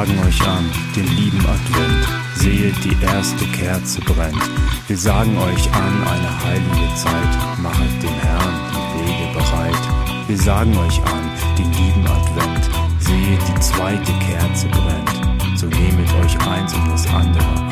[0.00, 0.64] Sagen euch an,
[0.96, 4.50] den lieben Advent, sehet die erste Kerze brennt.
[4.88, 9.82] Wir sagen euch an, eine heilige Zeit, machet dem Herrn die Wege bereit.
[10.26, 15.58] Wir sagen euch an, den lieben Advent, sehet die zweite Kerze brennt.
[15.58, 17.68] So nehmet euch eins und das andere an,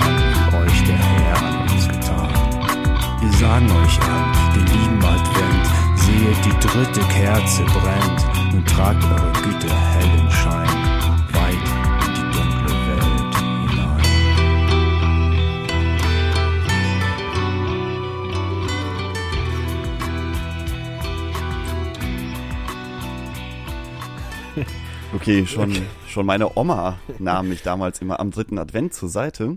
[0.51, 2.29] wie euch der Herr an uns getan.
[3.23, 5.67] Wir sagen euch an, den lieben Advent,
[5.97, 8.53] sehet die dritte Kerze brennt.
[8.53, 10.78] Nun tragt eure Güte hellen Schein
[25.15, 25.75] Okay, schon,
[26.07, 29.57] schon meine Oma nahm mich damals immer am dritten Advent zur Seite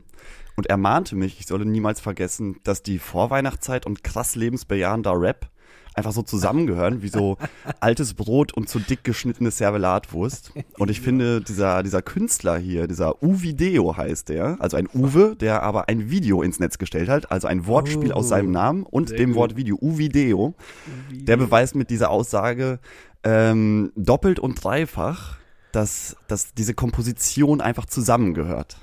[0.55, 5.49] und ermahnte mich, ich solle niemals vergessen, dass die Vorweihnachtszeit und krass lebensbejahender Rap
[5.93, 7.37] einfach so zusammengehören, wie so
[7.81, 10.53] altes Brot und zu dick geschnittene Servelatwurst.
[10.77, 15.63] Und ich finde, dieser, dieser Künstler hier, dieser Uvideo heißt der, also ein Uwe, der
[15.63, 19.31] aber ein Video ins Netz gestellt hat, also ein Wortspiel aus seinem Namen und dem
[19.31, 19.35] gut.
[19.35, 20.53] Wort Video, Uvideo,
[21.11, 22.79] der beweist mit dieser Aussage
[23.23, 25.40] ähm, doppelt und dreifach,
[25.71, 28.77] dass, dass diese Komposition einfach zusammengehört.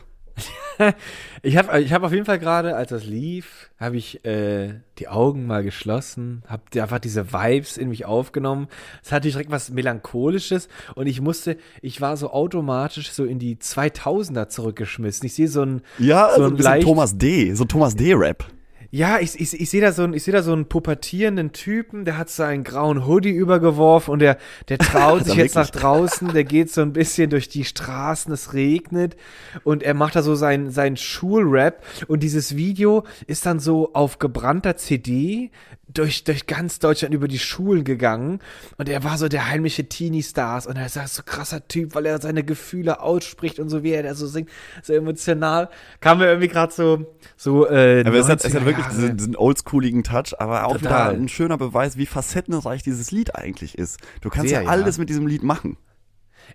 [1.42, 5.08] Ich habe ich hab auf jeden Fall gerade, als das lief, habe ich äh, die
[5.08, 8.68] Augen mal geschlossen, habe einfach diese Vibes in mich aufgenommen.
[9.02, 13.56] Es hatte direkt was Melancholisches und ich musste, ich war so automatisch so in die
[13.56, 15.26] 2000er zurückgeschmissen.
[15.26, 18.44] Ich sehe so ein, Ja, so so ein bisschen leicht- Thomas D., so Thomas D-Rap.
[18.90, 22.06] Ja, ich, ich, ich sehe da so einen, ich sehe da so einen pubertierenden Typen,
[22.06, 25.82] der hat so einen grauen Hoodie übergeworfen und der, der traut sich jetzt nach wirklich?
[25.82, 29.16] draußen, der geht so ein bisschen durch die Straßen, es regnet
[29.62, 34.18] und er macht da so sein, sein Schulrap und dieses Video ist dann so auf
[34.18, 35.50] gebrannter CD
[35.92, 38.40] durch, durch ganz Deutschland über die Schulen gegangen
[38.78, 42.20] und er war so der heimliche Teenie-Stars und er ist so krasser Typ, weil er
[42.20, 44.48] seine Gefühle ausspricht und so wie er da so singt,
[44.82, 45.68] so emotional,
[46.00, 47.06] kam mir irgendwie gerade so,
[47.36, 49.02] so, äh, Aber es hat, es hat 90er wirklich Jahre.
[49.02, 51.12] diesen, diesen oldschooligen Touch, aber auch Total.
[51.12, 53.98] wieder ein schöner Beweis, wie facettenreich dieses Lied eigentlich ist.
[54.20, 55.00] Du kannst Sehr, ja alles ja.
[55.00, 55.76] mit diesem Lied machen.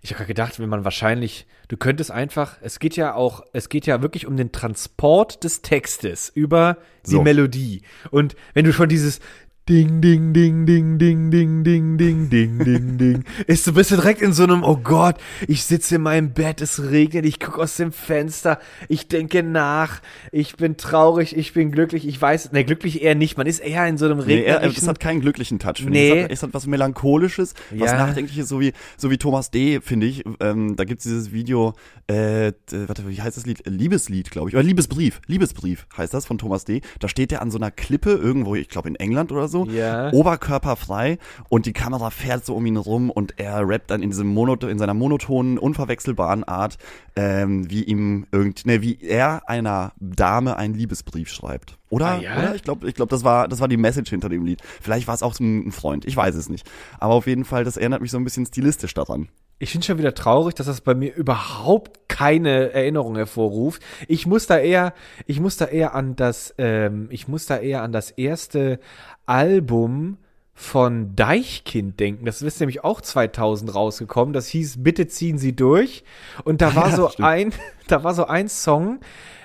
[0.01, 3.85] Ich habe gedacht, wenn man wahrscheinlich, du könntest einfach, es geht ja auch, es geht
[3.85, 7.21] ja wirklich um den Transport des Textes über die So.
[7.21, 7.83] Melodie.
[8.09, 9.19] Und wenn du schon dieses
[9.69, 13.95] Ding, Ding, Ding, Ding, Ding, Ding, Ding, Ding, Ding, Ding, Ding, ist du bist du
[13.95, 15.15] direkt in so einem, oh Gott,
[15.47, 18.59] ich sitze in meinem Bett, es regnet, ich gucke aus dem Fenster,
[18.89, 20.01] ich denke nach,
[20.33, 23.87] ich bin traurig, ich bin glücklich, ich weiß, ne, glücklich eher nicht, man ist eher
[23.87, 26.07] in so einem Nee, er, regnerischen, das hat keinen glücklichen Touch, finde Nee.
[26.09, 26.15] ich.
[26.17, 27.97] Es hat, es hat was Melancholisches, was Ja.
[28.05, 30.25] Nachdenkliches, so wie, so wie Thomas D., finde ich.
[30.41, 31.71] Ähm, da gibt's dieses Video,
[32.07, 33.63] äh, warte, wie heißt das Lied?
[33.65, 34.55] Liebeslied, glaube ich.
[34.55, 35.21] Oder Liebesbrief.
[35.27, 36.81] Liebesbrief heißt das von Thomas D.
[36.99, 39.52] Da steht er an so einer Klippe irgendwo, ich glaube in England oder so.
[39.65, 40.11] Ja.
[40.11, 41.17] Oberkörperfrei
[41.49, 44.69] und die Kamera fährt so um ihn rum und er rappt dann in diesem Monoton,
[44.69, 46.77] in seiner monotonen, unverwechselbaren Art,
[47.15, 51.77] ähm, wie ihm irgend, ne, wie er einer Dame einen Liebesbrief schreibt.
[51.93, 52.07] Oder?
[52.07, 52.37] Ah, ja?
[52.37, 52.55] Oder?
[52.55, 54.61] Ich glaube, ich glaube, das war, das war die Message hinter dem Lied.
[54.81, 56.05] Vielleicht war es auch so ein Freund.
[56.05, 56.69] Ich weiß es nicht.
[56.99, 59.29] Aber auf jeden Fall, das erinnert mich so ein bisschen stilistisch daran.
[59.59, 63.81] Ich finde schon wieder traurig, dass das bei mir überhaupt keine Erinnerung hervorruft.
[64.07, 64.93] Ich muss da eher,
[65.27, 68.79] ich muss da eher an das, ähm, ich muss da eher an das erste
[69.25, 70.17] Album
[70.55, 72.25] von Deichkind denken.
[72.25, 74.33] Das ist nämlich auch 2000 rausgekommen.
[74.33, 76.03] Das hieß Bitte ziehen Sie durch.
[76.43, 77.27] Und da war Ja, so stimmt.
[77.27, 77.53] ein,
[77.87, 78.99] da war so ein Song,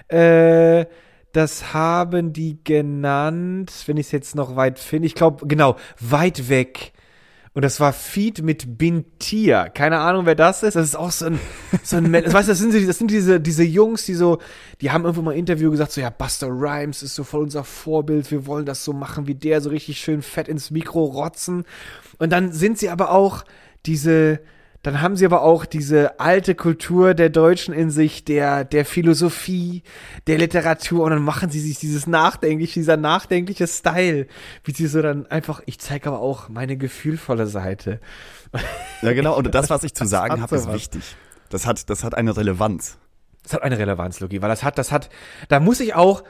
[0.08, 0.86] äh,
[1.38, 5.06] das haben die genannt, wenn ich es jetzt noch weit finde.
[5.06, 6.92] Ich glaube, genau, weit weg.
[7.54, 9.68] Und das war Feed mit Bintia.
[9.68, 10.74] Keine Ahnung, wer das ist.
[10.74, 11.38] Das ist auch so ein,
[11.84, 14.38] so ein, weißt das sind, das sind diese, diese Jungs, die so,
[14.80, 17.62] die haben irgendwo mal im Interview gesagt, so, ja, Buster Rhymes ist so voll unser
[17.62, 18.32] Vorbild.
[18.32, 21.64] Wir wollen das so machen wie der, so richtig schön fett ins Mikro rotzen.
[22.18, 23.44] Und dann sind sie aber auch
[23.86, 24.40] diese,
[24.82, 29.82] dann haben sie aber auch diese alte Kultur der Deutschen in sich, der, der Philosophie,
[30.26, 34.28] der Literatur und dann machen sie sich dieses nachdenklich, dieser nachdenkliche Style,
[34.62, 38.00] wie sie so dann einfach, ich zeige aber auch meine gefühlvolle Seite.
[39.02, 39.36] Ja, genau.
[39.36, 41.16] Und das, was ich zu sagen habe, ist wichtig.
[41.50, 42.98] Das hat, das hat eine Relevanz.
[43.42, 45.08] Das hat eine Relevanz, Logi, weil das hat, das hat,
[45.48, 46.22] da muss ich auch,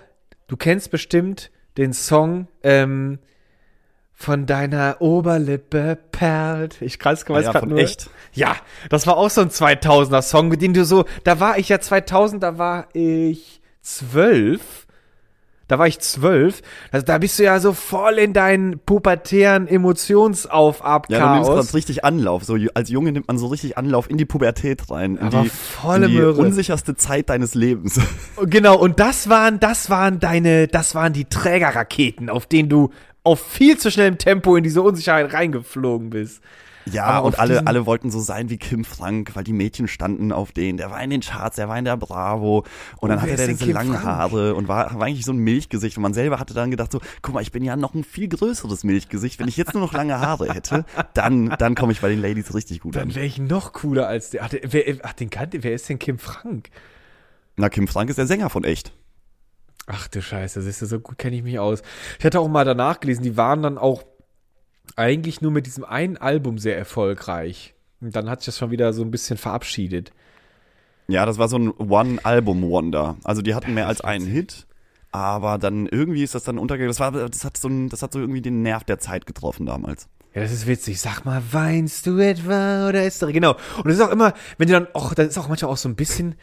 [0.47, 3.19] du kennst bestimmt den Song, ähm,
[4.21, 6.83] von deiner Oberlippe perlt.
[6.83, 7.79] Ich weiß, weiß ja, nur.
[7.79, 8.11] echt.
[8.33, 8.57] Ja,
[8.91, 11.79] das war auch so ein 2000er Song, mit dem du so, da war ich ja
[11.79, 14.89] 2000, da war ich zwölf.
[15.69, 16.63] Da war ich zwölf.
[16.91, 21.75] Also da bist du ja so voll in deinen pubertären Emotionsaufab Ja, du nimmst grad
[21.75, 22.43] richtig Anlauf.
[22.43, 25.17] So, als Junge nimmt man so richtig Anlauf in die Pubertät rein.
[25.17, 26.41] In Aber die, volle in die Möhre.
[26.41, 28.01] unsicherste Zeit deines Lebens.
[28.47, 32.91] Genau, und das waren, das waren deine, das waren die Trägerraketen, auf denen du
[33.29, 36.43] auf viel zu schnellem Tempo in diese Unsicherheit reingeflogen bist.
[36.91, 40.53] Ja, und alle, alle wollten so sein wie Kim Frank, weil die Mädchen standen auf
[40.53, 40.79] denen.
[40.79, 42.65] Der war in den Charts, der war in der Bravo.
[42.97, 44.05] Und dann Oh, hatte der diese Kim langen Frank?
[44.07, 45.99] Haare und war, war eigentlich so ein Milchgesicht.
[45.99, 48.27] Und man selber hatte dann gedacht so, guck mal, ich bin ja noch ein viel
[48.29, 49.39] größeres Milchgesicht.
[49.39, 52.55] Wenn ich jetzt nur noch lange Haare hätte, dann, dann komme ich bei den Ladies
[52.55, 53.15] richtig gut Dann an.
[53.15, 54.45] wäre ich noch cooler als der.
[54.45, 56.71] Ach, der, wer, ach, den kannte, wer ist denn Kim Frank?
[57.57, 58.93] Na, Kim Frank ist der Sänger von Echt.
[59.91, 61.83] Ach du Scheiße, siehst du, so gut kenne ich mich aus.
[62.19, 64.05] Ich hatte auch mal danach gelesen, die waren dann auch
[64.97, 67.75] eigentlich nur mit diesem einen Album sehr erfolgreich.
[68.01, 70.13] Und dann hat sich das schon wieder so ein bisschen verabschiedet.
[71.09, 73.17] Ja, das war so ein One-Album-Wonder.
[73.25, 74.67] Also die hatten mehr als einen Hit,
[75.11, 76.91] aber dann irgendwie ist das dann untergegangen.
[76.91, 79.65] Das, war, das, hat so ein, das hat so irgendwie den Nerv der Zeit getroffen
[79.65, 80.07] damals.
[80.35, 81.01] Ja, das ist witzig.
[81.01, 83.57] Sag mal, weinst du etwa oder ist doch genau.
[83.79, 85.89] Und das ist auch immer, wenn du dann auch, das ist auch manchmal auch so
[85.89, 86.35] ein bisschen,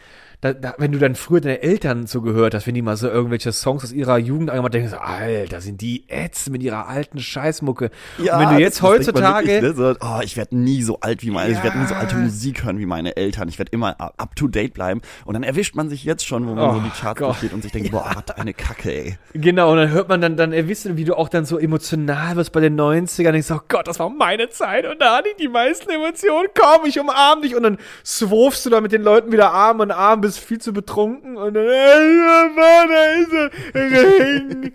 [0.41, 3.07] da, da, wenn du dann früher deine Eltern so gehört hast, wenn die mal so
[3.09, 7.19] irgendwelche Songs aus ihrer Jugend angemacht denkst du, Alter, sind die ätzend mit ihrer alten
[7.19, 7.91] Scheißmucke.
[8.17, 9.73] Und wenn du jetzt heutzutage, wirklich, ne?
[9.75, 11.99] so, oh, ich werde nie so alt wie meine, ich werde nie so Ja.
[12.01, 13.47] alte Musik hören wie meine Eltern.
[13.49, 15.01] Ich werde immer up to date bleiben.
[15.25, 17.29] Und dann erwischt man sich jetzt schon, wo man Oh so die Charts Gott.
[17.29, 19.17] durchgeht und sich denkt, boah, was eine Kacke, ey.
[19.33, 22.35] Genau, und dann hört man dann, dann erwisst du, wie du auch dann so emotional
[22.35, 25.29] wirst bei den 90ern, denkst du, oh Gott, das war meine Zeit und da hatte
[25.29, 29.01] ich die meisten Emotionen, komm, ich umarm dich und dann swurfst du da mit den
[29.03, 33.33] Leuten wieder Arm in Arm, bist viel zu betrunken und dann, ey, Mann, da ist
[33.33, 34.73] er, Ring.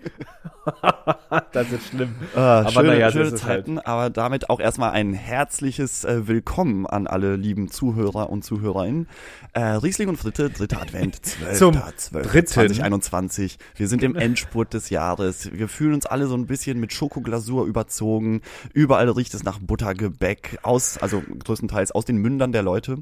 [1.53, 2.15] das ist schlimm.
[2.35, 3.37] Ah, Aber schöne, naja, schöne halt.
[3.37, 9.07] Zeiten, aber damit auch erstmal ein herzliches äh, Willkommen an alle lieben Zuhörer und Zuhörerinnen.
[9.53, 11.57] Äh, Riesling und Fritte, dritter Advent, 12.
[11.57, 12.27] Zum 12.
[12.27, 12.47] dritten.
[12.47, 13.57] 2021.
[13.75, 15.51] Wir sind im Endspurt des Jahres.
[15.51, 18.41] Wir fühlen uns alle so ein bisschen mit Schokoglasur überzogen.
[18.73, 22.97] Überall riecht es nach Buttergebäck aus, also größtenteils aus den Mündern der Leute.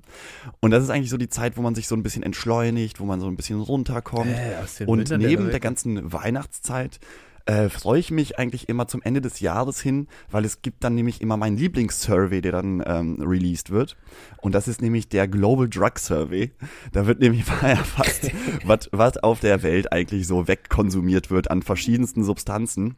[0.62, 3.06] Und das ist eigentlich so die Zeit, wo man sich so ein bisschen entschleunigt, wo
[3.06, 4.32] man so ein bisschen runterkommt.
[4.32, 5.52] Äh, und Mündern der neben Leute.
[5.52, 7.00] der ganzen Weihnachtszeit
[7.50, 10.94] äh, freue ich mich eigentlich immer zum Ende des Jahres hin, weil es gibt dann
[10.94, 13.98] nämlich immer meinen Lieblingssurvey, der dann ähm, released wird.
[14.38, 16.52] Und das ist nämlich der Global Drug Survey.
[16.92, 18.30] Da wird nämlich mal erfasst,
[18.66, 22.98] was was auf der Welt eigentlich so wegkonsumiert wird an verschiedensten Substanzen.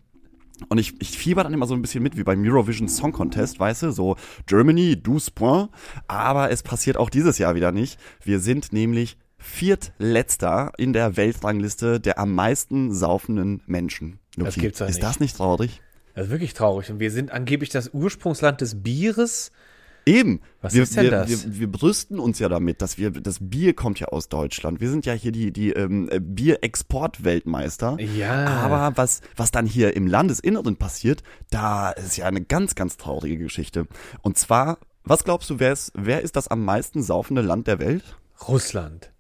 [0.67, 3.57] Und ich, ich fieber dann immer so ein bisschen mit, wie beim Eurovision Song Contest,
[3.57, 4.17] weißt du, so
[4.47, 5.69] Germany, 12 points.
[6.09, 7.97] Aber es passiert auch dieses Jahr wieder nicht.
[8.21, 14.19] Wir sind nämlich viertletzter in der Weltrangliste der am meisten saufenden Menschen.
[14.37, 15.03] Das gibt's ist nicht.
[15.03, 15.81] das nicht traurig?
[16.15, 16.91] Das ist wirklich traurig.
[16.91, 19.51] Und wir sind angeblich das Ursprungsland des Bieres.
[20.05, 20.41] Eben.
[20.61, 21.29] Was wir, ist denn wir, das?
[21.29, 24.81] Wir, wir brüsten uns ja damit, dass wir, das Bier kommt ja aus Deutschland.
[24.81, 27.97] Wir sind ja hier die, die ähm, äh, Bierexport-Weltmeister.
[27.99, 28.47] Ja.
[28.47, 33.37] Aber was, was dann hier im Landesinneren passiert, da ist ja eine ganz, ganz traurige
[33.37, 33.87] Geschichte.
[34.21, 37.79] Und zwar, was glaubst du, wer ist, wer ist das am meisten saufende Land der
[37.79, 38.17] Welt?
[38.47, 39.10] Russland.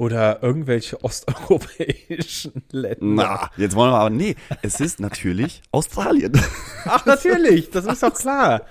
[0.00, 2.96] Oder irgendwelche osteuropäischen Länder.
[3.00, 6.40] Na, jetzt wollen wir aber, nee, es ist natürlich Australien.
[6.86, 8.62] Ach, natürlich, das ist doch klar.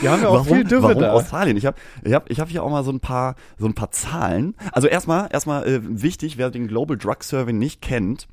[0.00, 1.12] Wir haben ja auch viel Dürre warum da.
[1.12, 1.58] Australien?
[1.58, 3.90] Ich habe ich hab, ich hab hier auch mal so ein paar so ein paar
[3.90, 4.54] Zahlen.
[4.72, 8.26] Also erstmal erstmal äh, wichtig, wer den Global Drug Survey nicht kennt,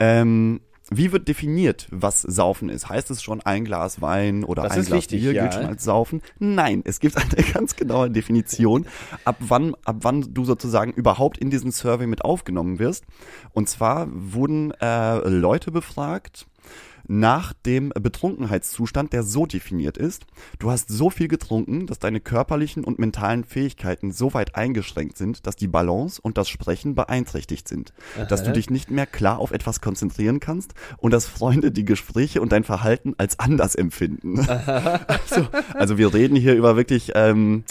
[0.00, 0.60] ähm,
[0.90, 2.88] wie wird definiert, was Saufen ist?
[2.88, 5.42] Heißt es schon ein Glas Wein oder Das ein Glas wichtig, Bier ja.
[5.42, 6.22] gilt schon als Saufen?
[6.38, 8.86] Nein, es gibt eine ganz genaue Definition,
[9.24, 13.04] ab wann, ab wann du sozusagen überhaupt in diesen Survey mit aufgenommen wirst.
[13.52, 16.46] Und zwar wurden äh, Leute befragt,
[17.08, 20.26] nach dem Betrunkenheitszustand, der so definiert ist.
[20.58, 25.46] Du hast so viel getrunken, dass deine körperlichen und mentalen Fähigkeiten so weit eingeschränkt sind,
[25.46, 27.92] dass die Balance und das Sprechen beeinträchtigt sind.
[28.28, 32.40] Dass du dich nicht mehr klar auf etwas konzentrieren kannst und dass Freunde die Gespräche
[32.40, 34.46] und dein Verhalten als anders empfinden.
[35.26, 37.64] Also, also wir reden hier über wirklich ähm,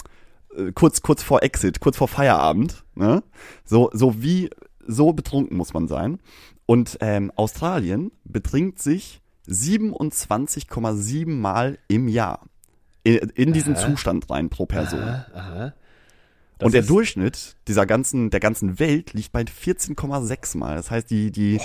[0.56, 2.84] äh, kurz, kurz vor Exit, kurz vor Feierabend.
[2.94, 3.22] Ne?
[3.64, 4.50] So, so wie,
[4.86, 6.18] so betrunken muss man sein.
[6.66, 12.46] Und ähm, Australien betrinkt sich 27,7 Mal im Jahr
[13.06, 15.00] in, in diesen Zustand rein pro Person.
[15.00, 15.74] Aha.
[16.58, 20.74] Das Und der Durchschnitt dieser ganzen, der ganzen Welt liegt bei 14,6 Mal.
[20.74, 21.60] Das heißt, die, die,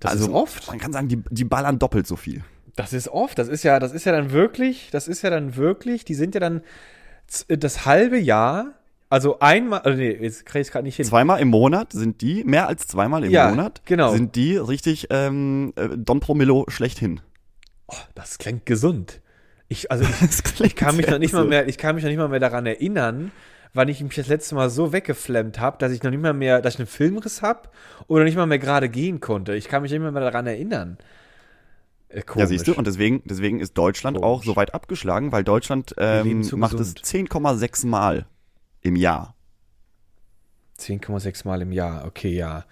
[0.00, 0.68] Das also ist oft.
[0.68, 2.44] man kann sagen, die, die ballern doppelt so viel.
[2.76, 3.38] Das ist oft.
[3.38, 6.34] Das ist ja, das ist ja dann wirklich, das ist ja dann wirklich, die sind
[6.34, 6.62] ja dann
[7.48, 8.74] das halbe Jahr,
[9.12, 11.04] also einmal, also nee, jetzt krieg ich gerade nicht hin.
[11.04, 14.12] Zweimal im Monat sind die, mehr als zweimal im Ja, Monat, genau.
[14.12, 17.20] sind die richtig ähm, äh, Don Promillo schlechthin.
[18.14, 19.20] Das klingt gesund.
[19.68, 21.48] Ich, also ich, ich kann mich noch nicht mal so.
[21.48, 23.32] mehr, ich kann mich noch nicht mal mehr daran erinnern,
[23.74, 26.62] wann ich mich das letzte Mal so weggeflemmt habe, dass ich noch nicht mal mehr,
[26.62, 27.68] dass ich einen Filmriss habe
[28.06, 29.54] oder nicht mal mehr gerade gehen konnte.
[29.54, 30.96] Ich kann mich nicht mehr daran erinnern.
[32.08, 34.26] Äh, Ja, siehst du, und deswegen, deswegen ist Deutschland Komisch.
[34.26, 37.30] auch so weit abgeschlagen, weil Deutschland ähm, macht es gesund.
[37.30, 38.24] 10,6 Mal
[38.82, 39.34] im Jahr.
[40.78, 42.64] 10,6 Mal im Jahr, okay, ja.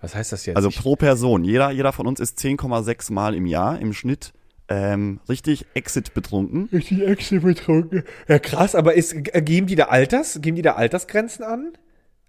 [0.00, 0.56] Was heißt das jetzt?
[0.56, 1.44] Also pro Person.
[1.44, 4.32] Jeder, jeder von uns ist 10,6 Mal im Jahr im Schnitt
[4.66, 6.70] Ähm, richtig Exit betrunken.
[6.72, 8.02] Richtig Exit betrunken.
[8.28, 11.72] Ja, krass, aber ist, äh, geben die da Alters, geben die da Altersgrenzen an?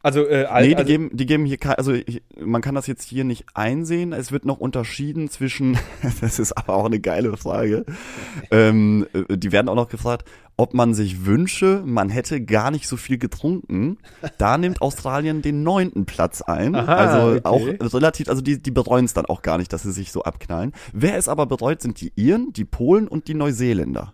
[0.03, 2.75] Also, äh, al- Nee, die also, geben, die geben hier, kein- also ich, man kann
[2.75, 4.11] das jetzt hier nicht einsehen.
[4.11, 5.77] Es wird noch unterschieden zwischen,
[6.21, 7.85] das ist aber auch eine geile Frage.
[8.51, 10.27] ähm, äh, die werden auch noch gefragt,
[10.57, 13.97] ob man sich wünsche, man hätte gar nicht so viel getrunken.
[14.37, 16.75] Da nimmt Australien den neunten Platz ein.
[16.75, 17.77] Aha, also okay.
[17.81, 20.23] auch relativ, also die, die bereuen es dann auch gar nicht, dass sie sich so
[20.23, 20.71] abknallen.
[20.93, 24.13] Wer es aber bereut, sind die Iren, die Polen und die Neuseeländer.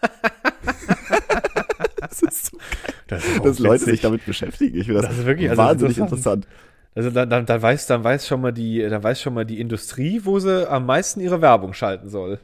[2.00, 2.58] das ist so
[3.08, 4.78] das ist dass Leute sich damit beschäftigen.
[4.78, 6.44] Ich finde das, Das ist wirklich- also wahnsinnig interessant.
[6.44, 6.46] interessant.
[6.94, 9.60] Also dann, dann, dann weiß, dann weiß schon mal die, dann weiß schon mal die
[9.60, 12.38] Industrie, wo sie am meisten ihre Werbung schalten soll.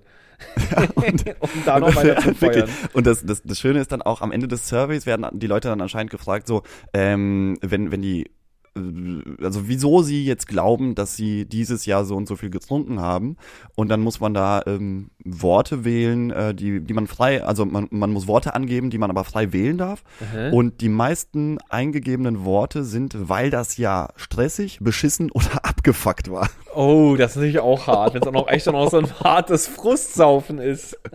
[1.40, 2.68] um da noch weiter zu Ja, feuern.
[2.92, 5.68] Und das, das, das Schöne ist dann auch, am Ende des Surveys werden die Leute
[5.68, 8.30] dann anscheinend gefragt, so, ähm, wenn, wenn die,
[8.76, 13.00] äh, also wieso sie jetzt glauben, dass sie dieses Jahr so und so viel getrunken
[13.00, 13.37] haben.
[13.75, 17.88] Und dann muss man da ähm, Worte wählen, äh, die, die man frei, also man,
[17.90, 20.04] man muss Worte angeben, die man aber frei wählen darf.
[20.52, 26.49] Und die meisten eingegebenen Worte sind, weil das Jahr stressig, beschissen oder abgefuckt war.
[26.75, 29.67] Oh, das ist natürlich auch hart, wenn es auch noch echt auch so ein hartes
[29.67, 30.99] Frustsaufen ist.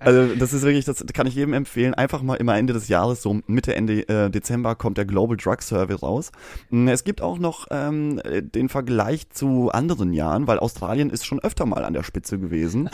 [0.00, 1.92] Also das ist wirklich, das kann ich jedem empfehlen.
[1.94, 5.60] Einfach mal immer Ende des Jahres, so Mitte, Ende äh, Dezember kommt der Global Drug
[5.60, 6.32] Survey raus.
[6.70, 11.26] Mm, Es gibt auch noch ähm, äh, den Vergleich zu anderen Jahren, weil Australien ist
[11.26, 12.88] schon öfter mal an der Spitze gewesen.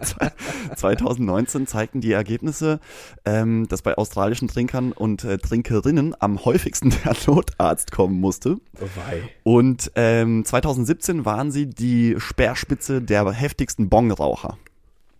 [0.76, 2.80] 2019 zeigten die Ergebnisse,
[3.24, 8.58] ähm, dass bei australischen Trinkern und äh, Trinkerinnen am häufigsten der Notarzt kommen musste.
[8.80, 9.22] Oh wei.
[9.42, 14.58] Und ähm, 2017 waren sie die Speerspitze der heftigsten Bongraucher.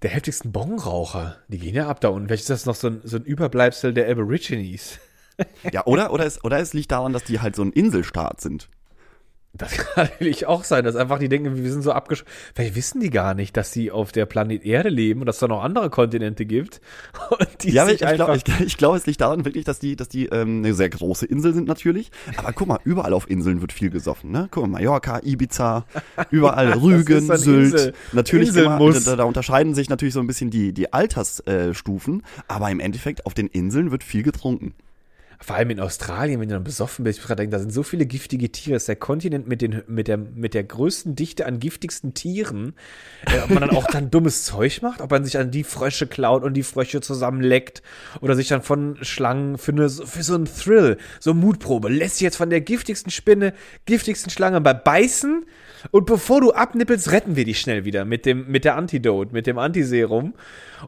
[0.03, 2.29] Der heftigsten Bongraucher, die gehen ja ab da unten.
[2.29, 4.99] Vielleicht ist das noch so ein, so ein Überbleibsel der Aborigines.
[5.73, 8.69] Ja, oder, oder, es, oder es liegt daran, dass die halt so ein Inselstaat sind.
[9.55, 12.25] Das kann natürlich auch sein, dass einfach die denken, wir sind so abgesch...
[12.55, 15.41] Vielleicht wissen die gar nicht, dass sie auf der Planet Erde leben und dass es
[15.41, 16.81] da noch andere Kontinente gibt.
[17.65, 18.41] Ja, ich, ich glaube,
[18.77, 21.69] glaub, es liegt daran wirklich, dass die, dass die ähm, eine sehr große Insel sind
[21.69, 22.11] natürlich.
[22.37, 24.33] Aber guck mal, überall auf Inseln wird viel gesoffen.
[24.33, 24.49] Ne?
[24.51, 25.85] Guck mal, Mallorca, Ibiza,
[26.31, 27.73] überall Rügen, so eine Sylt.
[27.73, 28.97] Insel- natürlich Inselmuss.
[28.97, 32.23] immer, da, da unterscheiden sich natürlich so ein bisschen die, die Altersstufen.
[32.49, 34.75] aber im Endeffekt auf den Inseln wird viel getrunken.
[35.43, 37.83] Vor allem in Australien, wenn du dann besoffen bist, ich gerade denke, da sind so
[37.83, 38.75] viele giftige Tiere.
[38.75, 42.75] Das ist der Kontinent mit, den, mit, der, mit der größten Dichte an giftigsten Tieren.
[43.27, 46.07] Äh, ob man dann auch dann dummes Zeug macht, ob man sich an die Frösche
[46.07, 47.83] klaut und die Frösche zusammenleckt
[48.21, 52.17] oder sich dann von Schlangen für, eine, für so einen Thrill, so eine Mutprobe, lässt
[52.17, 53.53] sich jetzt von der giftigsten Spinne,
[53.85, 55.45] giftigsten Schlange bei beißen
[55.91, 59.47] und bevor du abnippelst, retten wir dich schnell wieder mit dem mit der Antidote, mit
[59.47, 60.35] dem Antiserum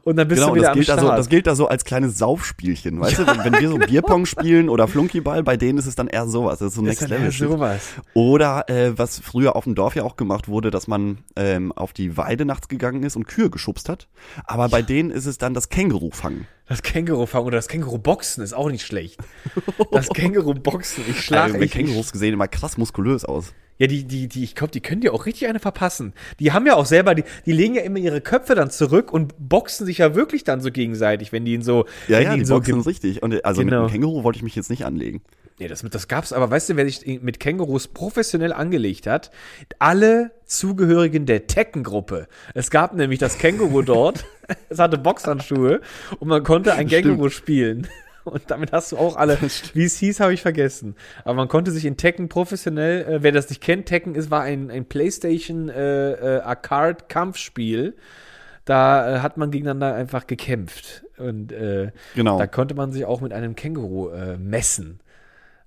[0.03, 0.99] und dann bist Genau, du wieder das am gilt, Start.
[0.99, 3.27] also, das gilt da so als kleines Saufspielchen, weißt du?
[3.27, 6.59] Wenn, wenn wir so Bierpong spielen oder Flunkyball, bei denen ist es dann eher sowas.
[6.59, 7.81] Das ist so Ist Next Level sowas.
[8.13, 11.93] Oder äh, was früher auf dem Dorf ja auch gemacht wurde, dass man ähm, auf
[11.93, 14.07] die Weide nachts gegangen ist und Kühe geschubst hat.
[14.45, 16.47] Aber bei denen ist es dann das Känguru fangen.
[16.67, 19.19] Das Känguru fangen oder das Känguru boxen ist auch nicht schlecht.
[19.91, 23.53] Das Känguru boxen, ich schlage Also, ich, Kängurus gesehen immer krass muskulös aus.
[23.77, 26.13] Ja, die, die, die, ich glaube, die können dir auch richtig eine verpassen.
[26.39, 29.33] Die haben ja auch selber, die, die legen ja immer ihre Köpfe dann zurück und
[29.37, 32.45] boxen sich ja wirklich dann so gegenseitig, wenn die ihn so, Ja, ja, ihn die
[32.45, 33.21] so boxen richtig.
[33.21, 33.83] Und also Genau.
[33.83, 35.21] mit einem Känguru wollte ich mich jetzt nicht anlegen.
[35.59, 39.31] Nee, das, das gab's, aber weißt du, wer sich mit Kängurus professionell angelegt hat?
[39.79, 42.27] Alle Zugehörigen der Tekken-Gruppe.
[42.53, 44.25] Es gab nämlich das Känguru dort,
[44.69, 45.81] es hatte Boxhandschuhe
[46.19, 47.87] und man konnte ein Känguru spielen.
[48.25, 49.37] Und damit hast du auch alle,
[49.73, 50.95] wie es hieß, habe ich vergessen.
[51.25, 54.41] Aber man konnte sich in Tekken professionell, äh, wer das nicht kennt, Tekken ist, war
[54.41, 57.95] ein, ein Playstation äh, äh, Arcade-Kampfspiel.
[58.65, 61.05] Da äh, hat man gegeneinander einfach gekämpft.
[61.19, 62.39] Und äh, Genau.
[62.39, 65.01] da konnte man sich auch mit einem Känguru äh, messen.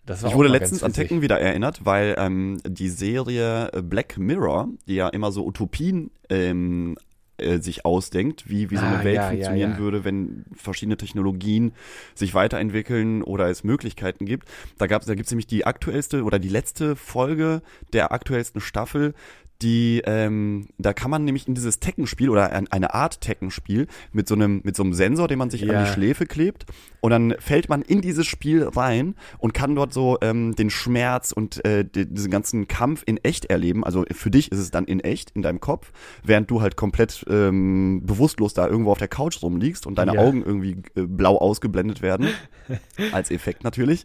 [0.05, 0.93] Das war Ich wurde letztens an.
[0.93, 6.11] Tekken wieder erinnert, weil ähm, die Serie äh, Black Mirror, die ja immer so Utopien
[6.29, 6.97] ähm,
[7.39, 9.79] äh, sich ausdenkt, wie, wie so eine Ah, Welt ja, ja, funktionieren ja.
[9.79, 11.73] würde, wenn verschiedene Technologien
[12.15, 14.49] sich weiterentwickeln oder es Möglichkeiten gibt.
[14.79, 19.15] Da gab's, da gibt's nämlich die aktuellste oder die letzte Folge der aktuellsten Staffel,
[19.63, 24.29] die, ähm, da kann man nämlich in dieses Tekken-Spiel oder ein, eine Art Tekken-Spiel mit
[24.29, 25.81] so einem, mit so einem Sensor, den man sich Ja.
[25.81, 26.67] an die Schläfe klebt
[27.01, 31.33] und dann fällt man in dieses Spiel rein und kann dort so ähm, den Schmerz
[31.33, 33.85] und äh, die, diesen ganzen Kampf in echt erleben.
[33.85, 35.91] Also für dich ist es dann in echt, in deinem Kopf,
[36.23, 40.21] während du halt komplett ähm, bewusstlos da irgendwo auf der Couch rumliegst und deine Ja.
[40.21, 42.29] Augen irgendwie äh, blau ausgeblendet werden.
[43.13, 44.05] als Effekt natürlich.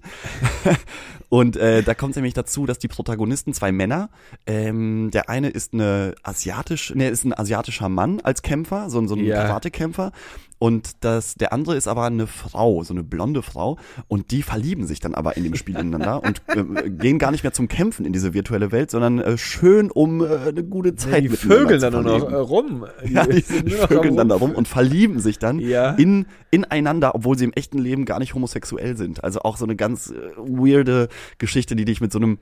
[1.30, 4.10] und äh, da kommt nämlich dazu, dass die Protagonisten, zwei Männer,
[4.46, 9.08] ähm, der eine ist eine asiatisch, ne, ist ein asiatischer Mann als Kämpfer, so, ein-
[9.08, 9.44] so ein Ja.
[9.46, 10.12] Karatekämpfer.
[10.60, 14.88] und das, der andere ist aber eine Frau, so eine blonde Frau und die verlieben
[14.88, 18.06] sich dann aber in dem Spiel ineinander und äh, gehen gar nicht mehr zum Kämpfen
[18.06, 21.48] in diese virtuelle Welt, sondern äh, schön um äh, eine gute Zeit Ja, die zu
[21.80, 22.86] dann nur noch äh, rum.
[23.10, 25.96] Ja, die noch am vögeln dann da rum und verlieben sich dann Ja.
[25.96, 29.22] in, ineinander, obwohl sie im echten Leben gar nicht homosexuell sind.
[29.22, 31.10] Also auch so eine ganz äh, weirde
[31.40, 32.38] Geschichte, die dich mit so einem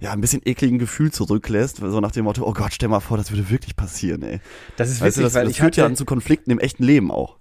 [0.00, 3.18] ja, ein bisschen ekligen Gefühl zurücklässt, so nach dem Motto, oh Gott, stell mal vor,
[3.18, 4.40] das würde wirklich passieren, ey.
[4.76, 6.58] Das ist Weißt du, das, weil das ich führt ja hatte, an zu Konflikten im
[6.58, 7.36] echten Leben auch.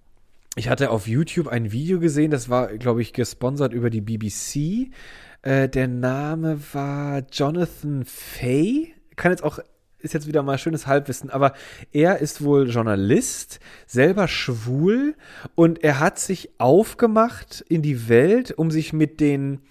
[0.56, 4.92] ich hatte auf YouTube ein Video gesehen, das war, glaube ich, gesponsert über die BBC.
[5.42, 8.94] Äh, der Name war Jonathan Fay.
[9.16, 9.60] Kann jetzt auch,
[10.02, 11.54] ist jetzt wieder mal schönes Halbwissen, aber
[11.92, 15.16] er ist wohl Journalist, selber schwul
[15.56, 19.62] und er hat sich aufgemacht in die Welt, um sich mit den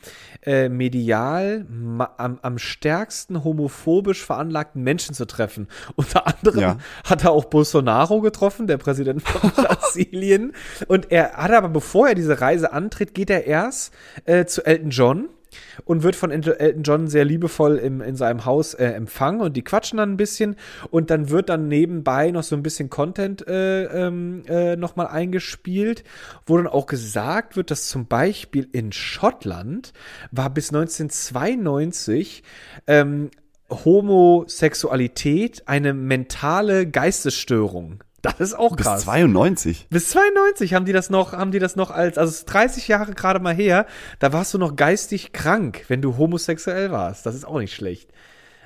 [0.42, 1.66] äh, medial
[2.16, 5.68] am, am stärksten homophobisch veranlagten Menschen zu treffen.
[5.96, 6.78] Unter anderem Ja.
[7.04, 10.52] hat er auch Bolsonaro getroffen, der Präsident von Brasilien.
[10.86, 13.92] Und er hat aber, bevor er diese Reise antritt, geht er erst
[14.24, 15.28] äh, zu Elton John
[15.84, 19.62] und wird von Elton John sehr liebevoll im, in seinem Haus äh, empfangen und die
[19.62, 20.56] quatschen dann ein bisschen
[20.90, 26.04] und dann wird dann nebenbei noch so ein bisschen Content äh, ähm, äh, nochmal eingespielt,
[26.46, 29.92] wo dann auch gesagt wird, dass zum Beispiel in Schottland
[30.30, 32.42] war bis 1992
[32.86, 33.30] ähm,
[33.70, 38.02] Homosexualität eine mentale Geistesstörung.
[38.22, 39.02] Das ist auch Bis krass.
[39.02, 39.86] 92.
[39.90, 42.88] Bis 92 haben die das noch, haben die das noch als, also es ist 30
[42.88, 43.86] Jahre gerade mal her,
[44.18, 47.24] da warst du noch geistig krank, wenn du homosexuell warst.
[47.26, 48.10] Das ist auch nicht schlecht.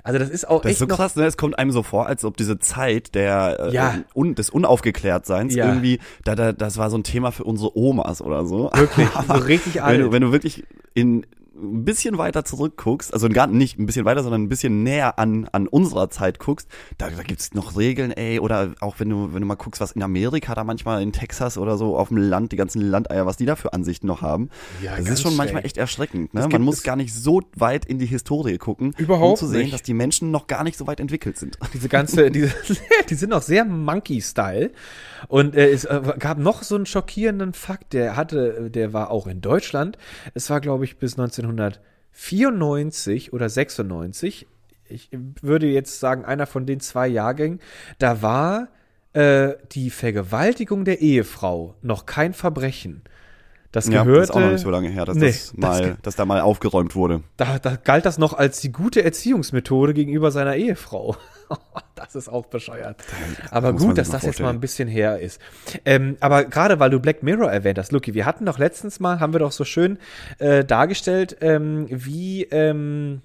[0.04, 1.26] Also das ist auch Das echt ist so krass, ne?
[1.26, 3.94] Es kommt einem so vor, als ob diese Zeit der äh, Ja.
[4.14, 5.66] un, des Unaufgeklärtseins Ja.
[5.68, 8.70] irgendwie, da, da, das war so ein Thema für unsere Omas oder so.
[8.74, 10.00] Wirklich, so richtig wenn alt.
[10.00, 14.22] du, wenn du wirklich in ein bisschen weiter zurückguckst, also gar nicht ein bisschen weiter,
[14.22, 16.68] sondern ein bisschen näher an, an unserer Zeit guckst,
[16.98, 19.92] da, da gibt's noch Regeln, ey, oder auch wenn du, wenn du mal guckst, was
[19.92, 23.36] in Amerika da manchmal in Texas oder so auf dem Land, die ganzen Landeier, was
[23.36, 24.48] die da für Ansichten noch haben.
[24.82, 25.66] Ja, das ist schon manchmal schräg.
[25.66, 26.48] echt erschreckend, ne?
[26.48, 29.74] Man muss gar nicht so weit in die Historie gucken, um zu sehen, nicht.
[29.74, 31.58] dass die Menschen noch gar nicht so weit entwickelt sind.
[31.74, 32.52] diese ganze, diese,
[33.08, 34.70] die sind noch sehr Monkey-Style.
[35.28, 39.26] Und äh, es äh, gab noch so einen schockierenden Fakt, der hatte, der war auch
[39.26, 39.98] in Deutschland.
[40.34, 41.18] Es war, glaube ich, bis
[42.12, 44.46] 1994 oder 96.
[44.88, 45.08] Ich
[45.40, 47.60] würde jetzt sagen, einer von den zwei Jahrgängen.
[47.98, 48.68] Da war
[49.14, 53.02] äh, die Vergewaltigung der Ehefrau noch kein Verbrechen.
[53.70, 55.80] Das Ja, gehörte, das ist auch noch nicht so lange her, dass, Nee, das mal,
[55.82, 57.22] das- dass da mal aufgeräumt wurde.
[57.38, 61.16] da, da galt das noch als die gute Erziehungsmethode gegenüber seiner Ehefrau.
[61.94, 62.96] das ist auch bescheuert.
[63.50, 65.40] Aber gut, dass das jetzt mal ein bisschen her ist.
[65.84, 69.20] Ähm, aber gerade weil du Black Mirror erwähnt hast, Lucky, wir hatten doch letztens mal,
[69.20, 69.98] haben wir doch so schön
[70.38, 73.22] äh, dargestellt, ähm, wie, ähm,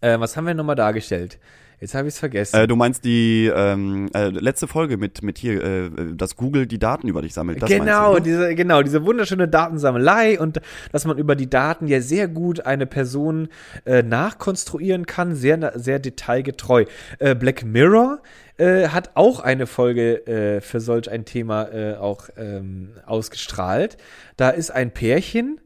[0.00, 1.38] äh, was haben wir nochmal dargestellt?
[1.80, 2.56] Jetzt habe ich es vergessen.
[2.56, 6.78] Äh, du meinst die ähm, äh, letzte Folge mit, mit hier, äh, dass Google die
[6.78, 7.62] Daten über dich sammelt.
[7.62, 8.22] Das genau, du, ne?
[8.22, 10.60] diese, genau, diese wunderschöne Datensammelei und
[10.92, 13.48] dass man über die Daten ja sehr gut eine Person
[13.86, 16.84] äh, nachkonstruieren kann, sehr, sehr detailgetreu.
[17.18, 18.20] Äh, Black Mirror
[18.58, 23.96] äh, hat auch eine Folge äh, für solch ein Thema äh, auch ähm, ausgestrahlt.
[24.36, 25.62] Da ist ein Pärchen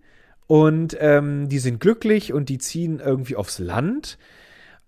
[0.47, 4.17] und ähm, die sind glücklich und die ziehen irgendwie aufs Land,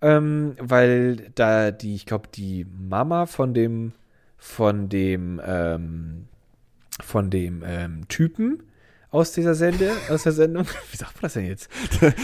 [0.01, 3.93] ähm, weil da die, ich glaube, die Mama von dem,
[4.37, 6.27] von dem, ähm,
[7.01, 8.63] von dem ähm, Typen
[9.17, 10.65] aus dieser Sende, aus der Sendung.
[10.91, 11.69] Wie sagt man das denn jetzt?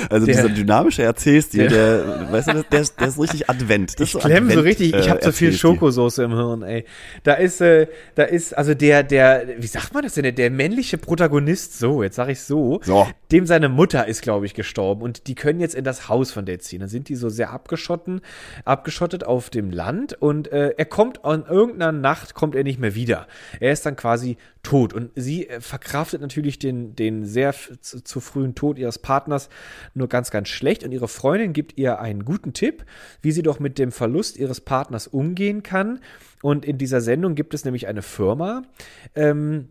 [0.10, 4.00] Also Der- dieser dynamische Erzählstil, der, weißt du, der, ist- der ist richtig Advent.
[4.00, 5.52] Das Ich ist klemm so richtig, ich äh, habe zu viel.
[5.54, 6.86] Schokosoße im Hirn, ey.
[7.24, 10.52] Da ist, äh, da ist, also der, der, wie sagt man das denn, der, der
[10.52, 13.08] männliche Protagonist, so, jetzt sag ich so, So.
[13.32, 16.46] dem seine Mutter ist, glaube ich, gestorben und die können jetzt in das Haus von
[16.46, 16.80] der ziehen.
[16.82, 18.22] Dann sind die so sehr abgeschotten,
[18.66, 22.96] abgeschottet auf dem Land und äh, er kommt an irgendeiner Nacht, kommt er nicht mehr
[22.96, 23.28] wieder.
[23.60, 28.20] Er ist dann quasi tot und sie äh, verkraftet natürlich den, den sehr zu, zu
[28.20, 29.50] frühen Tod ihres Partners
[29.94, 32.86] nur ganz, ganz schlecht und ihre Freundin gibt ihr einen guten Tipp,
[33.22, 36.00] wie sie doch mit dem Verlust ihres Partners umgehen kann.
[36.42, 38.64] Und in dieser Sendung gibt es nämlich eine Firma,
[39.16, 39.70] ähm,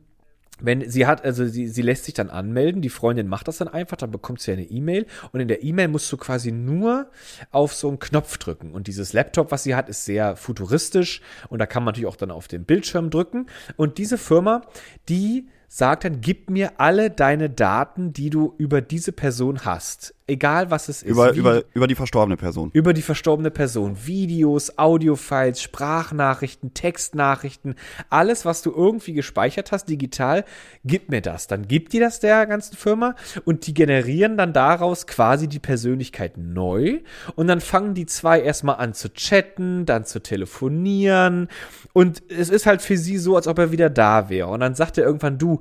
[0.62, 3.68] wenn sie hat, also sie, sie lässt sich dann anmelden, die Freundin macht das dann
[3.68, 7.10] einfach, dann bekommt sie eine E-Mail und in der E-Mail musst du quasi nur
[7.50, 8.72] auf so einen Knopf drücken.
[8.72, 12.16] Und dieses Laptop, was sie hat, ist sehr futuristisch und da kann man natürlich auch
[12.16, 13.46] dann auf den Bildschirm drücken.
[13.76, 14.62] Und diese Firma,
[15.08, 20.14] die sagt dann, gib mir alle deine Daten, die du über diese Person hast.
[20.28, 21.10] Egal was es ist.
[21.10, 22.70] Über, Wie- über, über die verstorbene Person.
[22.74, 23.96] über die verstorbene Person.
[24.06, 27.74] Videos, Audiofiles, Sprachnachrichten, Textnachrichten,
[28.08, 30.44] alles, was du irgendwie gespeichert hast, digital,
[30.84, 31.46] gib mir das.
[31.48, 36.36] Dann gibt die das der ganzen Firma und die generieren dann daraus quasi die Persönlichkeit
[36.38, 37.00] neu.
[37.34, 41.48] Und dann fangen die zwei erstmal an zu chatten, dann zu telefonieren.
[41.94, 44.48] Und es ist halt für sie so, als ob er wieder da wäre.
[44.48, 45.60] Und dann sagt er irgendwann, du,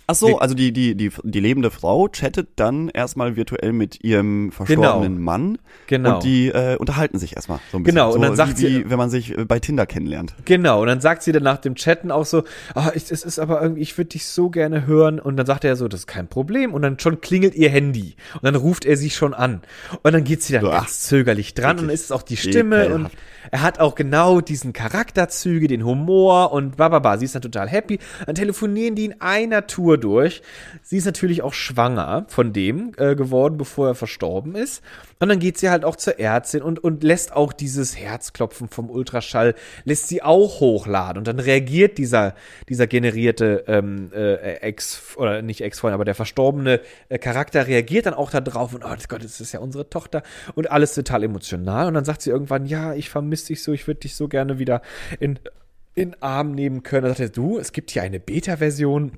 [0.11, 4.51] Ach so, also die, die, die, die lebende Frau chattet dann erstmal virtuell mit ihrem
[4.51, 5.57] verstorbenen Mann.
[5.87, 6.15] Genau.
[6.15, 7.95] Und die äh, unterhalten sich erstmal so ein bisschen.
[7.95, 10.35] Genau, und so dann sagt wie, sie- wie, wenn man sich bei Tinder kennenlernt.
[10.45, 12.43] Genau, und dann sagt sie dann nach dem Chatten auch so,
[12.75, 15.19] ah, ich, es ist aber irgendwie, ich würde dich so gerne hören.
[15.19, 16.73] Und dann sagt er so, das ist kein Problem.
[16.73, 18.15] Und dann schon klingelt ihr Handy.
[18.35, 19.61] Und dann ruft er sie schon an.
[20.03, 21.77] Und dann geht sie dann Uah, ganz zögerlich dran.
[21.79, 22.85] Und dann ist es auch die Stimme.
[22.87, 23.17] Und ekelhaft.
[23.51, 27.17] er hat auch genau diesen Charakterzüge, den Humor und bababa.
[27.17, 27.99] Sie ist dann total happy.
[28.25, 30.41] Dann telefonieren die in einer Tour durch.
[30.83, 34.83] Sie ist natürlich auch schwanger von dem äh, geworden, bevor er verstorben ist.
[35.19, 38.89] Und dann geht sie halt auch zur Ärztin und, und lässt auch dieses Herzklopfen vom
[38.89, 39.53] Ultraschall,
[39.85, 41.19] lässt sie auch hochladen.
[41.19, 42.33] Und dann reagiert dieser,
[42.67, 48.15] dieser generierte ähm, äh, Ex, oder nicht Ex-Freund, aber der verstorbene äh, Charakter reagiert dann
[48.15, 50.23] auch da drauf und, oh Gott, das ist ja unsere Tochter
[50.55, 51.87] und alles total emotional.
[51.87, 54.59] Und dann sagt sie irgendwann, ja, ich vermisse dich so, ich würde dich so gerne
[54.59, 54.81] wieder
[55.19, 55.39] in,
[55.93, 57.03] in Arm nehmen können.
[57.03, 59.11] Dann sagt er, du, es gibt hier eine Beta-Version.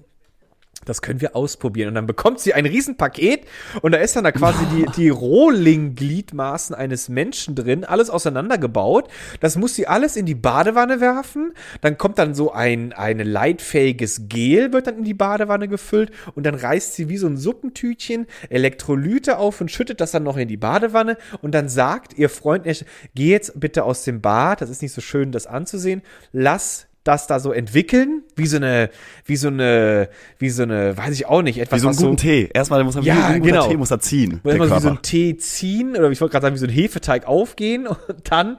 [0.85, 1.89] Das können wir ausprobieren.
[1.89, 3.45] Und dann bekommt sie ein Riesenpaket
[3.81, 9.09] und da ist dann da quasi die, die Rohling-Gliedmaßen eines Menschen drin, alles auseinandergebaut.
[9.39, 11.53] Das muss sie alles in die Badewanne werfen.
[11.81, 16.45] Dann kommt dann so ein, ein leitfähiges Gel, wird dann in die Badewanne gefüllt und
[16.45, 20.47] dann reißt sie wie so ein Suppentütchen Elektrolyte auf und schüttet das dann noch in
[20.47, 22.75] die Badewanne und dann sagt ihr Freund, er,
[23.15, 27.27] geh jetzt bitte aus dem Bad, das ist nicht so schön, das anzusehen, lass das
[27.27, 28.89] da so entwickeln, wie so eine,
[29.25, 32.01] wie so eine, wie so eine, weiß ich auch nicht, etwas Wie so einen was
[32.01, 32.49] so, guten Tee.
[32.53, 33.67] Erstmal muss man Ja, wie ein guter genau.
[33.67, 34.39] Tee muss er ziehen.
[34.43, 36.71] muss so wie so ein Tee ziehen oder ich wollte gerade sagen, wie so ein
[36.71, 38.57] Hefeteig aufgehen und dann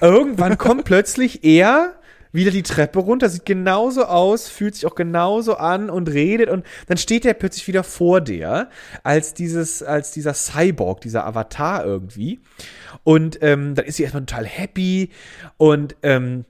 [0.00, 1.94] irgendwann kommt plötzlich er
[2.32, 6.66] wieder die Treppe runter, sieht genauso aus, fühlt sich auch genauso an und redet und
[6.86, 8.68] dann steht er plötzlich wieder vor der
[9.02, 12.40] als dieses, als dieser Cyborg, dieser Avatar irgendwie
[13.04, 15.10] und ähm, dann ist sie erstmal total happy
[15.56, 16.44] und ähm,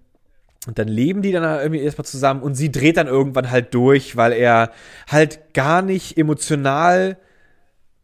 [0.66, 4.16] und dann leben die dann irgendwie erstmal zusammen und sie dreht dann irgendwann halt durch,
[4.16, 4.70] weil er
[5.08, 7.16] halt gar nicht emotional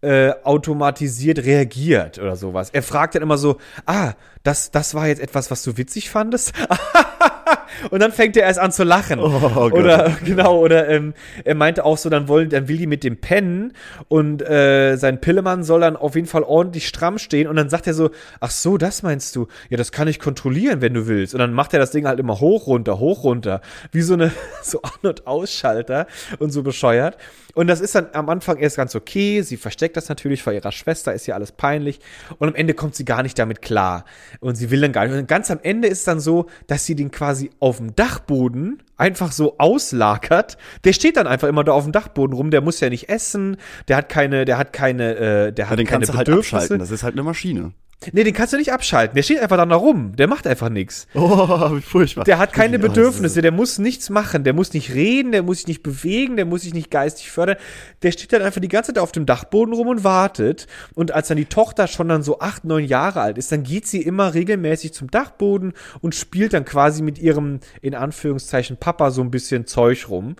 [0.03, 2.71] äh, automatisiert reagiert oder sowas.
[2.71, 6.53] Er fragt dann immer so, ah, das, das war jetzt etwas, was du witzig fandest?
[7.91, 9.21] und dann fängt er erst an zu lachen.
[9.21, 9.73] Oh Gott.
[9.73, 13.19] oder genau, oder ähm, er meinte auch so, dann wollen, dann will die mit dem
[13.19, 13.73] pennen
[14.09, 17.87] und äh, sein Pillemann soll dann auf jeden Fall ordentlich stramm stehen und dann sagt
[17.87, 19.47] er so, ach so, das meinst du?
[19.69, 21.35] Ja, das kann ich kontrollieren, wenn du willst.
[21.35, 24.33] Und dann macht er das Ding halt immer hoch, runter, hoch, runter, wie so eine
[24.63, 26.07] so An- und Ausschalter
[26.39, 27.17] und so bescheuert.
[27.55, 29.43] Und das ist dann am Anfang erst ganz okay.
[29.43, 32.01] Sie versteckt das natürlich vor ihrer Schwester, ist ja alles peinlich.
[32.39, 34.05] Und am Ende kommt sie gar nicht damit klar.
[34.41, 35.17] Und sie will dann gar nicht.
[35.17, 39.33] Und ganz am Ende ist dann so, dass sie den quasi auf dem Dachboden einfach
[39.33, 40.59] so auslagert.
[40.85, 42.51] Der steht dann einfach immer da auf dem Dachboden rum.
[42.51, 43.57] Der muss ja nicht essen.
[43.89, 46.57] Der hat keine, der hat keine, äh, der Ja, hat den keine kannst halt Bedürfnisse.
[46.57, 46.79] abschalten.
[46.81, 47.73] Das ist halt eine Maschine.
[48.13, 49.15] Nee, den kannst du nicht abschalten.
[49.15, 50.17] Der steht einfach da rum.
[50.17, 51.07] Der macht einfach nichts.
[51.23, 52.25] Oh, wie furchtbar.
[52.25, 55.67] Der hat keine Bedürfnisse, der muss nichts machen, der muss nicht reden, der muss sich
[55.69, 57.57] nicht bewegen, der muss sich nicht geistig fördern.
[58.03, 60.67] Der steht dann einfach die ganze Zeit auf dem Dachboden rum und wartet.
[60.95, 63.87] Und als dann die Tochter schon dann so acht, neun Jahre alt ist, dann geht
[63.87, 69.23] sie immer regelmäßig zum Dachboden und spielt dann quasi mit ihrem, in Anführungszeichen, Papa so
[69.23, 70.37] ein bisschen Zeug rum.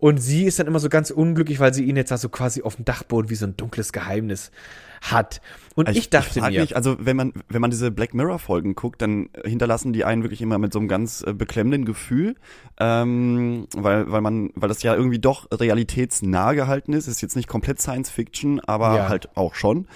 [0.00, 2.62] Und sie ist dann immer so ganz unglücklich, weil sie ihn jetzt da so quasi
[2.62, 4.50] auf dem Dachboden wie so ein dunkles Geheimnis
[5.02, 5.40] hat.
[5.74, 8.74] Und ich, dachte frag mir, Mich, also wenn man wenn man diese Black Mirror Folgen
[8.74, 12.34] guckt, dann hinterlassen die einen wirklich immer mit so einem ganz äh, beklemmenden Gefühl,
[12.78, 17.06] ähm, weil weil man weil das ja irgendwie doch realitätsnah gehalten ist.
[17.06, 19.08] Ist jetzt nicht komplett Science Fiction, aber Ja.
[19.08, 19.86] halt auch schon.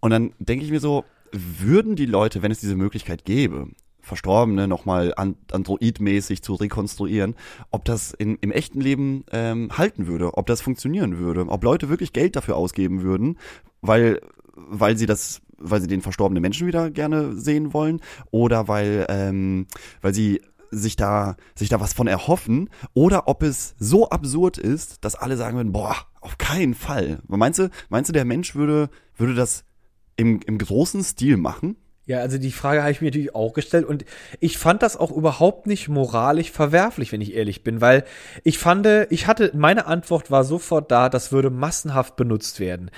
[0.00, 3.68] Und dann denke ich mir so, würden die Leute, wenn es diese Möglichkeit gäbe,
[4.04, 7.34] Verstorbene nochmal an, androidmäßig zu rekonstruieren,
[7.70, 11.88] ob das in, im echten Leben ähm, halten würde, ob das funktionieren würde, ob Leute
[11.88, 13.38] wirklich Geld dafür ausgeben würden,
[13.80, 14.20] weil,
[14.54, 19.66] weil sie das, weil sie den verstorbenen Menschen wieder gerne sehen wollen oder weil, ähm,
[20.02, 20.40] weil sie
[20.70, 25.36] sich da, sich da was von erhoffen oder ob es so absurd ist, dass alle
[25.36, 27.20] sagen würden, boah, auf keinen Fall.
[27.26, 29.64] Meinst du, meinst du, der Mensch würde, würde das
[30.16, 31.76] im, im großen Stil machen?
[32.06, 34.04] Ja, also die Frage habe ich mir natürlich auch gestellt und
[34.38, 38.04] ich fand das auch überhaupt nicht moralisch verwerflich, wenn ich ehrlich bin, weil
[38.42, 42.90] ich fand, ich hatte, meine Antwort war sofort da, das würde massenhaft benutzt werden.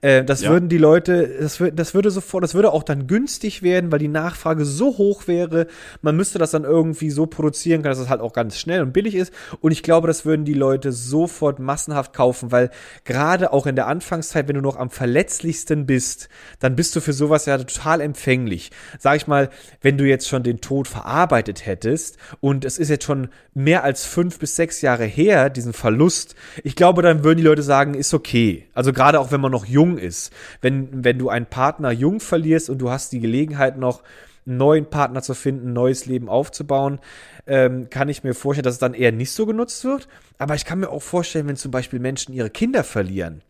[0.00, 0.50] Äh, das Ja.
[0.50, 3.98] würden die Leute, das, wür- das würde sofort, das würde auch dann günstig werden, weil
[3.98, 5.66] die Nachfrage so hoch wäre,
[6.00, 8.94] man müsste das dann irgendwie so produzieren können, dass es halt auch ganz schnell und
[8.94, 12.70] billig ist und ich glaube, das würden die Leute sofort massenhaft kaufen, weil
[13.04, 17.12] gerade auch in der Anfangszeit, wenn du noch am verletzlichsten bist, dann bist du für
[17.12, 18.53] sowas ja total empfänglich.
[18.98, 23.04] Sag ich mal, wenn du jetzt schon den Tod verarbeitet hättest und es ist jetzt
[23.04, 27.44] schon mehr als fünf bis sechs Jahre her, diesen Verlust, ich glaube, dann würden die
[27.44, 28.66] Leute sagen, ist okay.
[28.74, 30.32] Also gerade auch wenn man noch jung ist.
[30.60, 34.02] Wenn, wenn du einen Partner jung verlierst und du hast die Gelegenheit noch,
[34.46, 36.98] einen neuen Partner zu finden, ein neues Leben aufzubauen,
[37.46, 40.08] ähm, kann ich mir vorstellen, dass es dann eher nicht so genutzt wird.
[40.38, 43.42] Aber ich kann mir auch vorstellen, wenn zum Beispiel Menschen ihre Kinder verlieren,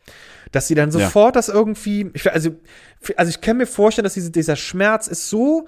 [0.52, 1.00] dass sie dann Ja.
[1.00, 2.50] sofort das irgendwie, ich, also,
[3.16, 5.66] also ich kann mir vorstellen, dass diese, dieser Schmerz ist so,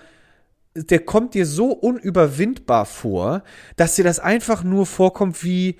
[0.74, 3.42] der kommt dir so unüberwindbar vor,
[3.76, 5.76] dass dir das einfach nur vorkommt wie,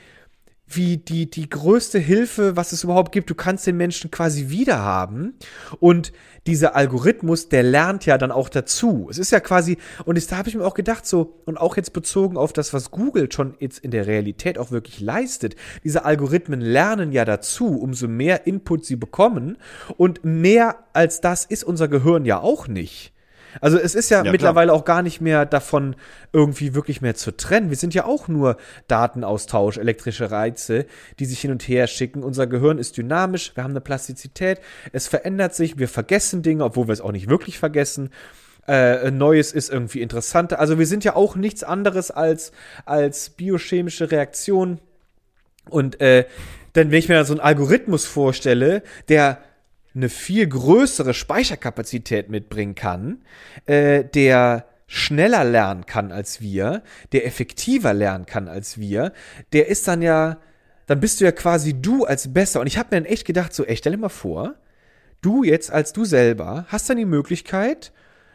[0.69, 3.31] wie die, die größte Hilfe, was es überhaupt gibt.
[3.31, 5.35] Du kannst den Menschen quasi wiederhaben.
[5.79, 6.13] Und
[6.47, 9.07] dieser Algorithmus, der lernt ja dann auch dazu.
[9.11, 11.77] Es ist ja quasi, und das, da habe ich mir auch gedacht, so, und auch
[11.77, 16.05] jetzt bezogen auf das, was Google schon jetzt in der Realität auch wirklich leistet, diese
[16.05, 19.59] Algorithmen lernen ja dazu, umso mehr Input sie bekommen.
[19.97, 23.13] Und mehr als das ist unser Gehirn ja auch nicht.
[23.61, 24.33] Also es ist ja, klar.
[24.33, 25.97] mittlerweile auch gar nicht mehr davon
[26.33, 27.71] irgendwie wirklich mehr zu trennen.
[27.71, 28.57] Wir sind ja auch nur
[28.89, 30.87] Datenaustausch, elektrische Reize,
[31.19, 32.23] die sich hin und her schicken.
[32.23, 34.61] Unser Gehirn ist dynamisch, wir haben eine Plastizität,
[34.93, 38.11] es verändert sich, wir vergessen Dinge, obwohl wir es auch nicht wirklich vergessen.
[38.69, 40.59] Äh, Neues ist irgendwie interessanter.
[40.59, 42.53] Also wir sind ja auch nichts anderes als,
[42.85, 44.81] als biochemische Reaktionen.
[45.69, 46.27] Und äh,
[46.73, 49.39] dann, wenn ich mir so einen Algorithmus vorstelle, der
[49.97, 53.23] eine viel größere Speicherkapazität mitbringen kann,
[53.65, 56.83] äh, der schneller lernen kann als wir,
[57.13, 59.13] der effektiver lernen kann als wir,
[59.53, 60.39] der ist dann ja,
[60.87, 62.61] dann bist du ja quasi du als besser.
[62.61, 64.55] Und ich habe mir dann echt gedacht, so, ey, stell dir mal vor,
[65.23, 67.93] du jetzt als du selber hast dann die Möglichkeit,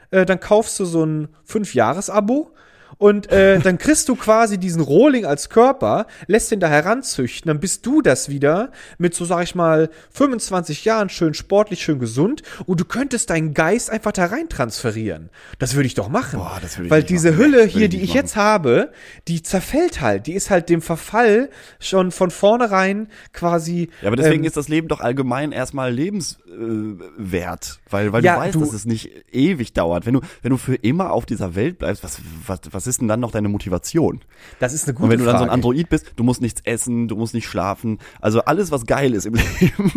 [0.10, 2.52] äh, dann kaufst du so ein Fünf-Jahres-Abo
[2.98, 7.60] und äh, dann kriegst du quasi diesen Rohling als Körper, lässt den da heranzüchten, dann
[7.60, 12.44] bist du das wieder mit so, sag ich mal, 25 Jahren schön sportlich, schön gesund
[12.66, 15.30] und du könntest deinen Geist einfach da rein transferieren.
[15.60, 16.40] Das würde ich doch machen.
[16.40, 17.42] Boah, das würde ich Weil diese machen.
[17.44, 18.92] Hülle hier, ich die ich jetzt habe,
[19.28, 20.28] die zerfällt halt.
[20.28, 21.50] Die ist halt dem Verfall
[21.80, 23.90] schon von vornherein quasi.
[24.02, 28.36] Ja, aber deswegen ähm, ist das Leben doch allgemein erstmal lebenswert, äh, weil, weil Ja,
[28.36, 30.06] du weißt, du- dass es nicht ewig dauert.
[30.06, 33.08] Wenn du, wenn du für immer auf dieser Welt bleibst, was, was, was ist denn
[33.08, 34.22] dann noch deine Motivation?
[34.60, 35.54] das ist eine gute Und wenn du dann so ein Frage.
[35.54, 38.00] Android bist, du musst nichts essen, du musst nicht schlafen.
[38.20, 39.92] Also alles, was geil ist im Leben.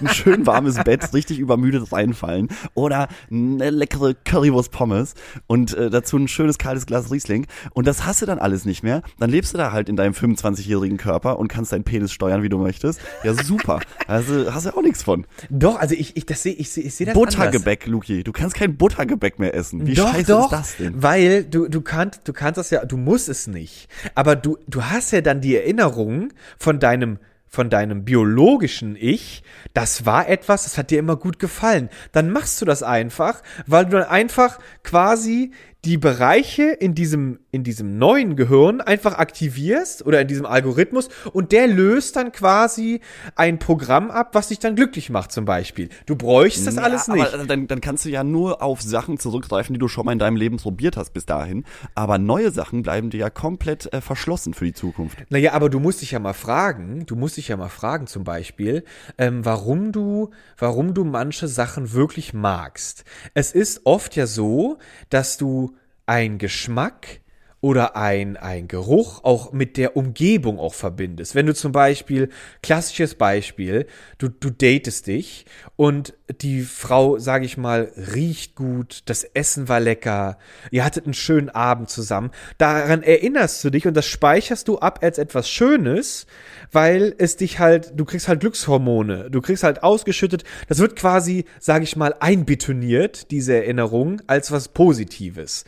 [0.00, 2.48] ein schön warmes Bett, richtig übermüdet reinfallen.
[2.74, 5.14] Oder eine leckere Currywurst Pommes
[5.46, 7.46] und äh, dazu ein schönes kaltes Glas Riesling.
[7.72, 9.02] Und das hast du dann alles nicht mehr.
[9.18, 12.48] Dann lebst du da halt in deinem 25-jährigen Körper und kannst deinen Penis steuern, wie
[12.48, 13.00] du möchtest.
[13.24, 13.80] Ja, super.
[14.06, 15.26] Also hast du auch nichts von.
[15.48, 17.34] Doch, also ich, ich, das sehe, ich sehe, ich sehe das anders.
[17.36, 18.24] Buttergebäck, Luki.
[18.24, 19.86] Du kannst kein Buttergebäck mehr essen.
[19.86, 21.02] Wie doch, scheiße doch, ist das denn?
[21.02, 21.80] Weil du, du
[22.24, 23.88] du kannst das ja, du musst es nicht.
[24.14, 29.42] Aber du, du hast ja dann die Erinnerung von deinem, von deinem biologischen Ich.
[29.74, 31.88] Das war etwas, das hat dir immer gut gefallen.
[32.12, 35.52] Dann machst du das einfach, weil du dann einfach quasi
[35.84, 41.52] die Bereiche in diesem, in diesem neuen Gehirn einfach aktivierst oder in diesem Algorithmus und
[41.52, 43.00] der löst dann quasi
[43.34, 45.88] ein Programm ab, was dich dann glücklich macht zum Beispiel.
[46.04, 47.32] Du bräuchst das Ja, alles nicht.
[47.32, 50.18] Aber dann, dann kannst du ja nur auf Sachen zurückgreifen, die du schon mal in
[50.18, 51.64] deinem Leben probiert hast bis dahin.
[51.94, 55.16] Aber neue Sachen bleiben dir ja komplett äh, verschlossen für die Zukunft.
[55.30, 58.24] Naja, aber du musst dich ja mal fragen, du musst dich ja mal fragen zum
[58.24, 58.84] Beispiel,
[59.16, 63.04] ähm, warum du, warum du manche Sachen wirklich magst.
[63.32, 64.76] Es ist oft ja so,
[65.08, 65.69] dass du
[66.10, 67.20] ein Geschmack
[67.62, 71.34] oder ein, ein Geruch auch mit der Umgebung auch verbindest.
[71.34, 72.30] Wenn du zum Beispiel,
[72.62, 75.44] klassisches Beispiel, du, du datest dich
[75.76, 80.38] und die Frau, sage ich mal, riecht gut, das Essen war lecker,
[80.70, 85.00] ihr hattet einen schönen Abend zusammen, daran erinnerst du dich und das speicherst du ab
[85.02, 86.26] als etwas Schönes,
[86.72, 91.44] weil es dich halt, du kriegst halt Glückshormone, du kriegst halt ausgeschüttet, das wird quasi,
[91.58, 95.64] sage ich mal, einbetoniert, diese Erinnerung, als was Positives.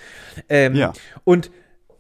[0.49, 0.93] Ähm, Ja.
[1.25, 1.51] Und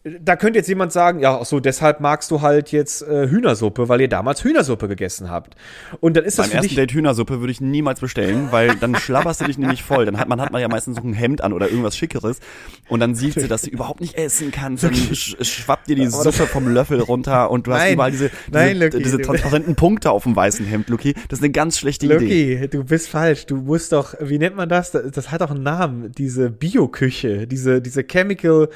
[0.04, 3.88] da könnte jetzt jemand sagen, ja, ach so, deshalb magst du halt jetzt äh, Hühnersuppe,
[3.88, 5.54] weil ihr damals Hühnersuppe gegessen habt.
[6.00, 8.74] Und dann ist das Beim für ersten dich, Date Hühnersuppe würde ich niemals bestellen, weil
[8.74, 10.04] dann schlabberst du dich nämlich voll.
[10.04, 12.40] Dann hat man, hat man ja meistens noch ein Hemd an oder irgendwas Schickeres
[12.88, 14.76] und dann sieht sie, dass sie überhaupt nicht essen kann.
[14.76, 17.94] Dann sch schwappt dir die Suppe vom Löffel runter und du hast Nein.
[17.94, 21.14] überall diese, Nein, diese, Lucky, diese transparenten Punkte auf dem weißen Hemd, Luki.
[21.28, 22.54] Das ist eine ganz schlechte Idee.
[22.54, 23.46] Lucky, du bist falsch.
[23.46, 24.90] Du musst doch, wie nennt man das?
[24.90, 26.10] Das, hat doch einen Namen.
[26.10, 28.68] Diese Bioküche, diese, diese Chemical,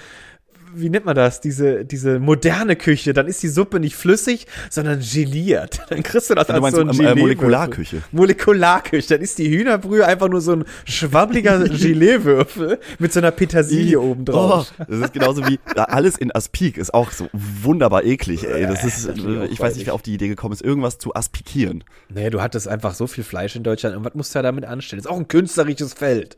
[0.76, 1.40] wie nennt man das?
[1.40, 3.12] Diese, diese moderne Küche.
[3.12, 5.80] Dann ist die Suppe nicht flüssig, sondern geliert.
[5.88, 7.22] Dann kriegst du das Du als meinst so ein ähm, äh, Gelee-Würfel.
[7.22, 8.02] Molekularküche.
[8.12, 9.08] Molekularküche.
[9.08, 14.24] Dann ist die Hühnerbrühe einfach nur so ein schwabbliger Geleewürfel mit so einer Petersilie oben
[14.24, 14.72] drauf.
[14.78, 18.62] Oh, das ist genauso wie ja, alles in Aspik ist auch so wunderbar eklig, ey.
[18.66, 21.14] Das ist, natürlich auch ich weiß nicht, wer auf die Idee gekommen ist, irgendwas zu
[21.14, 21.84] aspikieren.
[22.08, 24.64] Nee, du hattest einfach so viel Fleisch in Deutschland und was musst du da damit
[24.64, 25.00] anstellen?
[25.00, 26.36] ist auch ein künstlerisches Feld.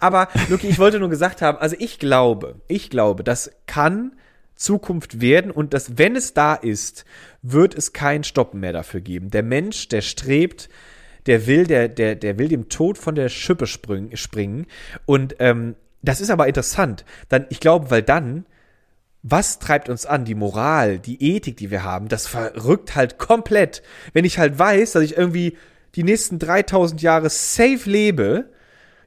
[0.00, 4.10] Aber, Luki, ich wollte nur gesagt haben, also ich glaube, ich glaube, das kann
[4.56, 7.04] Zukunft werden und dass, wenn es da ist,
[7.42, 9.30] wird es kein Stoppen mehr dafür geben.
[9.30, 10.68] Der Mensch, der strebt,
[11.26, 14.66] der will, der, der, der will dem Tod von der Schippe springen.
[15.06, 17.04] Und ähm, das ist aber interessant.
[17.28, 18.46] Dann, ich glaube, weil dann
[19.22, 20.24] was treibt uns an?
[20.24, 23.82] Die Moral, die Ethik, die wir haben, das verrückt halt komplett.
[24.12, 25.56] Wenn ich halt weiß, dass ich irgendwie
[25.94, 28.48] die nächsten 3000 Jahre safe lebe,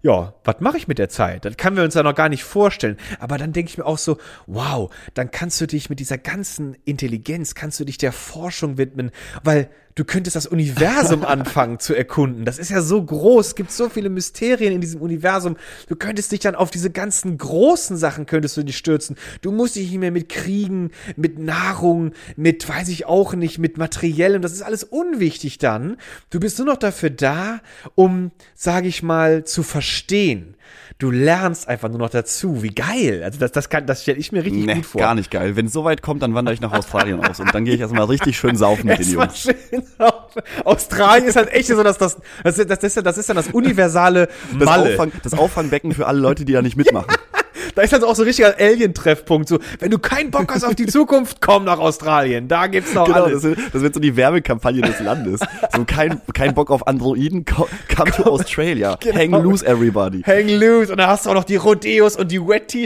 [0.01, 1.45] ja, was mache ich mit der Zeit?
[1.45, 2.97] Das können wir uns ja noch gar nicht vorstellen.
[3.19, 6.75] Aber dann denke ich mir auch so, wow, dann kannst du dich mit dieser ganzen
[6.85, 9.11] Intelligenz, kannst du dich der Forschung widmen,
[9.43, 9.69] weil
[10.01, 12.43] du könntest das Universum anfangen zu erkunden.
[12.43, 15.57] Das ist ja so groß, es gibt so viele Mysterien in diesem Universum.
[15.89, 19.15] Du könntest dich dann auf diese ganzen großen Sachen könntest du dich stürzen.
[19.41, 23.77] Du musst dich nicht mehr mit Kriegen, mit Nahrung, mit weiß ich auch nicht, mit
[23.77, 25.97] Materiellem, das ist alles unwichtig dann.
[26.31, 27.61] Du bist nur noch dafür da,
[27.93, 30.55] um, sage ich mal, zu verstehen.
[30.99, 32.61] Du lernst einfach nur noch dazu.
[32.63, 33.21] Wie geil.
[33.23, 35.01] Also das, das kann, das stelle ich mir richtig Nee, gut vor.
[35.01, 35.55] gar nicht geil.
[35.55, 37.81] Wenn es so weit kommt, dann wandere ich nach Australien aus und dann gehe ich
[37.81, 39.39] erstmal richtig schön saufen mit den Jungs.
[39.41, 39.55] schön
[39.97, 40.35] auf.
[40.65, 43.35] Australien ist halt echt so, dass das, das, das, das, ist, ja- das ist dann
[43.37, 44.93] das universale Das, Malle.
[44.93, 47.07] Auffang, das Auffangbecken für alle Leute, die da nicht mitmachen.
[47.75, 49.47] Da ist halt auch so ein richtiger Alien-Treffpunkt.
[49.47, 52.47] So, wenn du keinen Bock hast auf die Zukunft, komm nach Australien.
[52.47, 53.41] Da gibt's noch Genau, alles.
[53.41, 55.41] das, wird- das wird so die Werbekampagne des Landes.
[55.75, 58.97] So kein, kein Bock auf Androiden, co- come to Australia.
[59.01, 59.17] Genau.
[59.17, 60.21] Hang loose everybody.
[60.21, 60.91] Hang loose.
[60.91, 62.39] Und dann hast du auch noch die Rodeos und die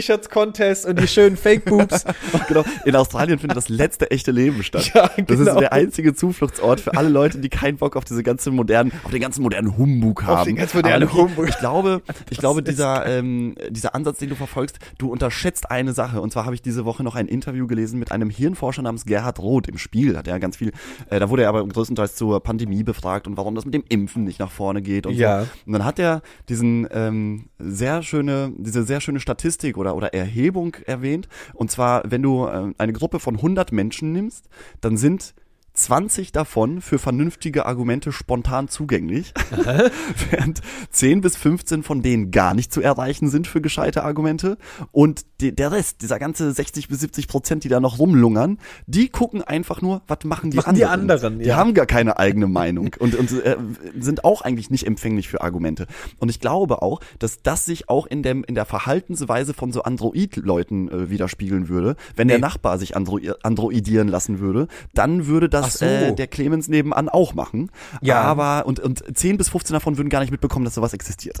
[0.06, 2.04] Wet-T-Shirts-Contests und die schönen Fake-Boobs.
[2.48, 2.64] Genau.
[2.84, 4.90] In Australien findet das letzte echte Leben statt.
[4.94, 5.58] Ja, Das ist genau.
[5.60, 9.20] der einzige Zufluchtsort für alle Leute, die keinen Bock auf diese ganze modernen, auf den
[9.20, 10.44] ganzen modernen Humbug haben.
[10.46, 11.48] den ganz modernen Humbug.
[11.48, 16.20] Ich glaube, ich glaube, dieser, ähm, dieser Ansatz, den du verfolgst, du unterschätzt eine Sache.
[16.20, 19.38] Und zwar habe ich diese Woche noch ein Interview gelesen mit einem Hirnforscher namens Gerhard
[19.38, 20.16] Roth im Spiel.
[20.16, 20.72] Hat er ganz viel,
[21.10, 24.24] äh, da wurde er aber größtenteils zur Pandemie befragt und warum das mit dem Impfen
[24.24, 25.42] nicht nach vorne geht und Ja.
[25.42, 25.48] so.
[25.66, 30.76] Und dann hat er diesen ähm, sehr schöne, diese sehr schöne Statistik oder, oder Erhebung
[30.86, 31.28] erwähnt.
[31.54, 34.48] Und zwar, wenn du äh, eine Gruppe von 100 Menschen nimmst,
[34.80, 35.34] dann sind
[35.76, 39.32] 20 davon für vernünftige Argumente spontan zugänglich,
[40.30, 44.58] während 10 bis 15 von denen gar nicht zu erreichen sind für gescheite Argumente
[44.90, 49.08] und die, der Rest, dieser ganze 60 bis 70 Prozent, die da noch rumlungern, die
[49.08, 51.06] gucken einfach nur, was machen die Machen anderen.
[51.06, 51.56] die anderen, Die ja.
[51.56, 53.56] haben gar keine eigene Meinung und, und äh,
[53.98, 55.86] sind auch eigentlich nicht empfänglich für Argumente.
[56.18, 59.82] Und ich glaube auch, dass das sich auch in, dem, in der Verhaltensweise von so
[59.82, 61.96] Android-Leuten äh, widerspiegeln würde.
[62.14, 62.42] Wenn der Nee.
[62.42, 65.86] Nachbar sich andro androidieren lassen würde, dann würde das so.
[65.86, 67.70] äh, der Clemens nebenan auch machen.
[68.02, 68.20] Ja.
[68.20, 71.36] Aber, und, und 10 bis 15 davon würden gar nicht mitbekommen, dass sowas existiert.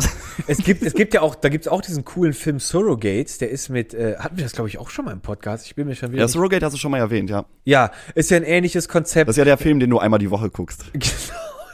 [0.46, 3.68] Es gibt, es gibt ja auch, da gibt's auch diesen coolen Film Surrogates, der ist
[3.68, 5.66] mit, äh, hatten wir das glaube ich auch schon mal im Podcast?
[5.66, 6.22] Ich bin mir schon wieder.
[6.22, 7.46] Ja, Surrogate hast du schon mal erwähnt, ja.
[7.64, 9.28] ja, ist ja ein ähnliches Konzept.
[9.28, 10.84] Das ist ja der Film, den du einmal die Woche guckst.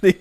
[0.02, 0.14] Genau.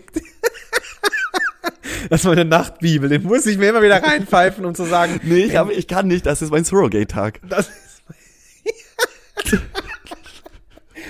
[2.10, 5.46] Das ist meine Nachtbibel, den muss ich mir immer wieder reinpfeifen, um zu sagen, Nee,
[5.46, 7.40] ich, hab, ich kann nicht, das ist mein Surrogate-Tag.
[7.48, 8.02] das ist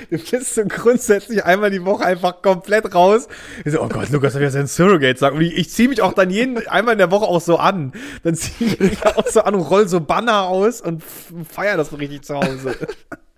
[0.09, 3.27] Du bist so grundsätzlich einmal die Woche einfach komplett raus.
[3.63, 5.37] Ich so, oh Gott, Lukas hat ja sein Surrogate sagen.
[5.37, 7.93] Und ich, ich ziehe mich auch dann jeden, einmal in der Woche auch so an.
[8.23, 11.89] Dann ziehe ich mich auch so an und roll so Banner aus und feier das
[11.89, 12.75] so richtig zu Hause.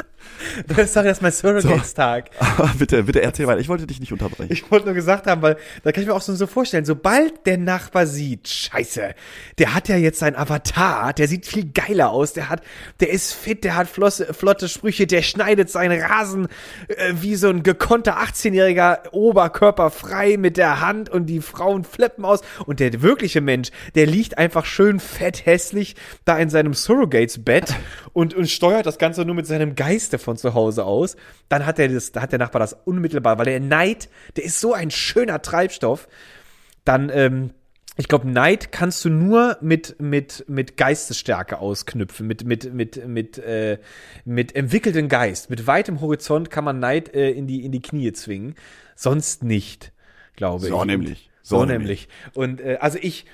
[0.68, 2.32] Das ist mein Surrogates-Tag.
[2.40, 3.60] Aber bitte, bitte erzähl weiter.
[3.60, 4.52] Ich wollte dich nicht unterbrechen.
[4.52, 7.46] Ich wollte nur gesagt haben, weil da kann ich mir auch so, so vorstellen, sobald
[7.46, 9.16] der Nachbar sieht, scheiße,
[9.58, 12.62] der hat ja jetzt seinen Avatar, der sieht viel geiler aus, der hat,
[13.00, 16.48] der ist fit, der hat flosse, flotte Sprüche, der schneidet seinen Rasen
[16.88, 22.26] äh, wie so ein gekonnter 18-jähriger Oberkörper frei mit der Hand und die Frauen flippen
[22.26, 27.76] aus und der wirkliche Mensch, der liegt einfach schön fett hässlich da in seinem Surrogates-Bett
[28.14, 31.16] und, und steuert das Ganze nur mit seinem Geiste von zu Hause aus,
[31.50, 34.60] dann hat der das, da hat der Nachbar das unmittelbar, weil der Neid, der ist
[34.60, 36.08] so ein schöner Treibstoff,
[36.86, 37.52] dann, ähm,
[37.96, 43.38] ich glaube, Neid kannst du nur mit, mit, mit Geistesstärke ausknüpfen, mit, mit, mit, mit,
[43.38, 43.78] äh,
[44.26, 45.50] mit entwickeltem Geist.
[45.50, 48.56] Mit weitem Horizont kann man Neid äh, in, die, in die Knie zwingen.
[48.96, 49.92] Sonst nicht,
[50.36, 50.72] glaube ich.
[50.72, 51.30] So nämlich.
[51.44, 52.08] So, So nämlich.
[52.34, 53.26] Und äh, also ich,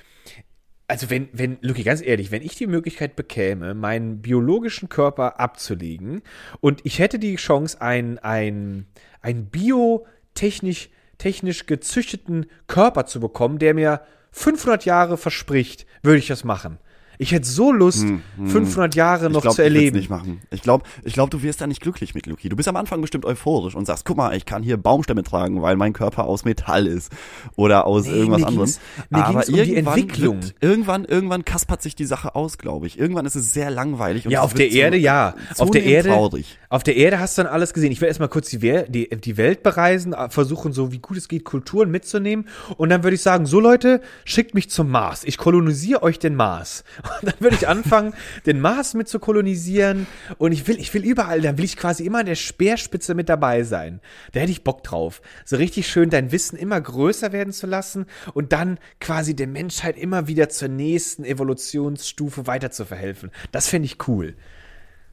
[0.90, 6.20] also wenn, wenn, Luki, ganz ehrlich, wenn ich die Möglichkeit bekäme, meinen biologischen Körper abzulegen
[6.58, 8.86] und ich hätte die Chance, ein, ein,
[9.20, 14.00] ein biotechnisch technisch gezüchteten Körper zu bekommen, der mir
[14.32, 16.78] 500 Jahre verspricht, würde ich das machen.
[17.20, 18.06] Ich hätte so Lust,
[18.46, 19.96] 500 Jahre noch ich glaub, zu Ich erleben.
[19.98, 20.40] nicht machen.
[20.50, 22.48] Ich glaube, ich glaub, du wirst da nicht glücklich mit, Luki.
[22.48, 25.60] Du bist am Anfang bestimmt euphorisch und sagst, guck mal, ich kann hier Baumstämme tragen,
[25.60, 27.12] weil mein Körper aus Metall ist
[27.56, 28.70] oder aus Nee, irgendwas anderem.
[29.10, 30.42] Aber um die irgendwann Entwicklung.
[30.42, 32.98] Wird, irgendwann, irgendwann kaspert sich die Sache aus, glaube ich.
[32.98, 34.24] Irgendwann ist es sehr langweilig.
[34.24, 35.34] Und Ja, auf der zu- Erde ja.
[35.58, 36.58] Auf der Erde, Traurig.
[36.70, 37.92] auf der Erde hast du dann alles gesehen.
[37.92, 38.58] Ich will erstmal kurz die,
[38.88, 42.48] die, die Welt bereisen, äh, versuchen so wie gut es geht Kulturen mitzunehmen
[42.78, 45.24] und dann würde ich sagen, so Leute, schickt mich zum Mars.
[45.24, 46.82] Ich kolonisiere euch den Mars.
[47.22, 48.14] Dann würde ich anfangen,
[48.46, 50.06] den Mars mit zu kolonisieren
[50.38, 53.28] und ich will ich will überall, dann will ich quasi immer an der Speerspitze mit
[53.28, 54.00] dabei sein.
[54.32, 55.20] Da hätte ich Bock drauf.
[55.44, 59.96] So richtig schön dein Wissen immer größer werden zu lassen und dann quasi der Menschheit
[59.98, 63.30] immer wieder zur nächsten Evolutionsstufe weiter zu verhelfen.
[63.52, 64.34] Das fände ich cool.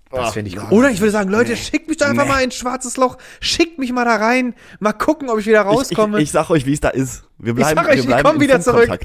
[0.09, 0.67] Das fände ich cool.
[0.71, 2.29] Oder ich würde sagen, Leute, schickt mich doch einfach Nee.
[2.31, 3.17] mal ins schwarzes Loch.
[3.41, 4.55] Schickt mich mal da rein.
[4.79, 6.21] Mal gucken, ob ich wieder Ich, ich, rauskomme.
[6.21, 7.23] ich sag euch, wie es da ist.
[7.37, 8.99] Wir bleiben, sag euch, wir ich bleiben komm in wieder zurück.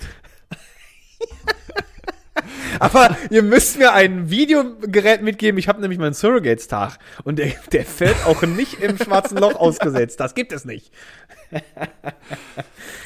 [2.78, 5.59] Aber ihr müsst mir ein Videogerät mitgeben.
[5.59, 6.98] Ich habe nämlich meinen Surrogates-Tag.
[7.24, 10.20] Und der, der fällt auch nicht im schwarzen Loch ausgesetzt.
[10.20, 10.92] Das gibt es nicht.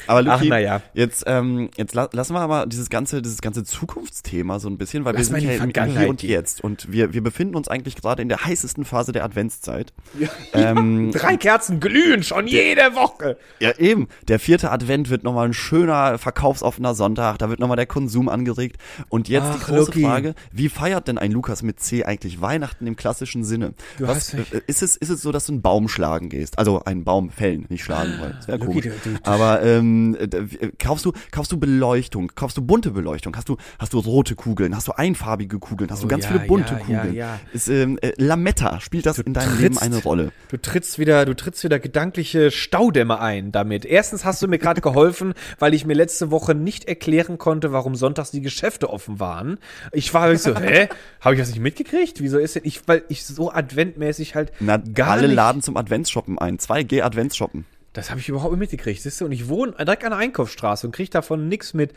[0.07, 0.81] Aber Luki, Ach, na ja.
[0.93, 5.05] jetzt, ähm, jetzt la lassen wir aber dieses ganze, dieses ganze Zukunftsthema so ein bisschen,
[5.05, 6.23] weil Lass wir sind in ja die im, Hier und.
[6.23, 9.93] Jetzt und wir, wir befinden uns eigentlich gerade in der heißesten Phase der Adventszeit.
[10.53, 13.37] Ähm, Drei Kerzen glühen schon jede Woche.
[13.59, 14.07] ja, eben.
[14.27, 17.37] Der vierte Advent wird nochmal ein schöner, verkaufsoffener Sonntag.
[17.39, 18.77] Da wird nochmal der Konsum angeregt.
[19.09, 20.01] Und jetzt die Ach, große Luki.
[20.03, 23.73] Frage, wie feiert denn ein Lukas mit C eigentlich Weihnachten im klassischen Sinne?
[23.97, 26.57] Du Was, äh, ist, es, ist es so, dass du einen Baum schlagen gehst?
[26.57, 28.81] Also einen Baum fällen, nicht schlagen, weil das wäre du-
[29.23, 32.31] Aber ähm, äh, äh, kaufst du kaufst du Beleuchtung?
[32.35, 33.35] Kaufst du bunte Beleuchtung?
[33.35, 34.75] Hast du hast du rote Kugeln?
[34.75, 35.89] Hast du einfarbige Kugeln?
[35.91, 37.13] Hast du Oh, ganz ja, viele bunte ja, Kugeln?
[37.13, 37.39] ja.
[37.53, 40.31] Ist ähm, äh, Lametta spielt das in deinem Leben trittst- eine Rolle?
[40.49, 43.85] Du trittst wieder, du trittst wieder gedankliche Staudämme ein damit.
[43.85, 47.95] Erstens hast du mir gerade geholfen, weil ich mir letzte Woche nicht erklären konnte, warum
[47.95, 49.57] sonntags die Geschäfte offen waren.
[49.91, 50.87] Ich war wirklich so, hä?
[51.21, 52.21] Habe ich das nicht mitgekriegt?
[52.21, 55.77] Wieso ist denn ich, weil ich so adventmäßig halt Na, gar alle nicht, laden zum
[55.77, 56.57] Adventsshoppen ein.
[56.57, 57.65] 2G Adventsshoppen.
[57.97, 59.25] Das habe ich überhaupt nicht mitgekriegt, siehst du?
[59.25, 61.93] Und ich wohne direkt an der Einkaufsstraße und kriege davon nichts mit.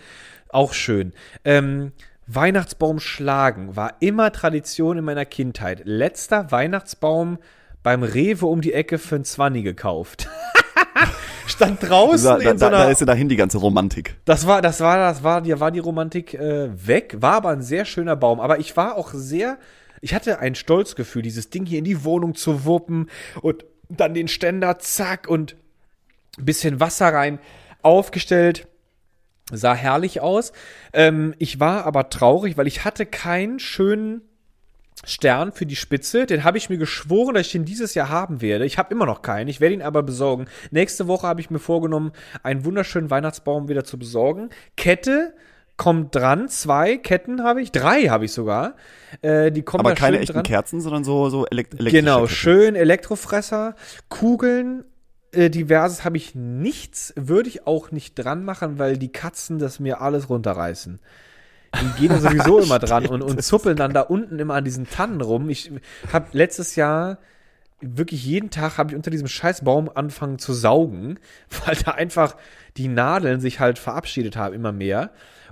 [0.49, 1.13] Auch schön.
[1.45, 1.93] Ähm,
[2.27, 5.83] Weihnachtsbaum schlagen war immer Tradition in meiner Kindheit.
[5.85, 7.37] Letzter Weihnachtsbaum
[7.83, 10.27] beim Rewe um die Ecke für ein Zwanni gekauft.
[11.47, 14.17] Stand draußen Da, da, in so da, einer, da ist ja dahin die ganze Romantik.
[14.25, 17.63] das war, das war, das war, die, war die Romantik äh, weg, war aber ein
[17.63, 18.41] sehr schöner Baum.
[18.41, 19.59] Aber ich war auch sehr,
[20.01, 23.11] ich hatte ein Stolzgefühl, dieses Ding hier in die Wohnung zu wuppen
[23.43, 25.57] und dann den Ständer, zack, und
[26.45, 27.39] bisschen Wasser rein
[27.83, 28.67] aufgestellt.
[29.53, 30.53] Sah herrlich aus.
[30.93, 34.23] Ähm, ich war aber traurig, weil ich hatte keinen schönen
[35.05, 36.27] Stern für die Spitze.
[36.27, 38.67] Den habe ich mir geschworen, dass ich den dieses Jahr haben werde.
[38.67, 39.49] Ich habe immer noch keinen.
[39.49, 40.47] Ich werde ihn aber besorgen.
[40.71, 42.13] Nächste Woche habe ich mir vorgenommen,
[42.43, 44.51] einen wunderschönen Weihnachtsbaum wieder zu besorgen.
[44.77, 45.35] Kette
[45.77, 46.49] kommt dran.
[46.51, 47.73] Zwei Ketten habe ich.
[47.73, 48.75] Drei habe ich sogar.
[49.23, 50.43] Äh, die kommen Aber da keine echten dran.
[50.43, 51.97] Kerzen, sondern so, so elekt elektrische.
[51.97, 52.35] Genau, Ketten.
[52.35, 53.75] schön Elektrofresser,
[54.11, 54.85] Kugeln,
[55.33, 59.81] äh, diverses habe ich nichts, würde ich auch nicht dran machen, weil die Katzen das
[59.81, 60.99] mir alles runterreißen.
[61.81, 64.89] Die gehen da sowieso immer dran und, und zuppeln dann da unten immer an diesen
[64.89, 65.49] Tannen rum.
[65.49, 65.71] Ich
[66.13, 67.19] habe letztes Jahr
[67.81, 71.19] wirklich jeden Tag habe ich unter diesem scheiß Baum angefangen zu saugen,
[71.65, 72.37] weil da einfach
[72.77, 75.11] die Nadeln sich halt verabschiedet haben immer mehr.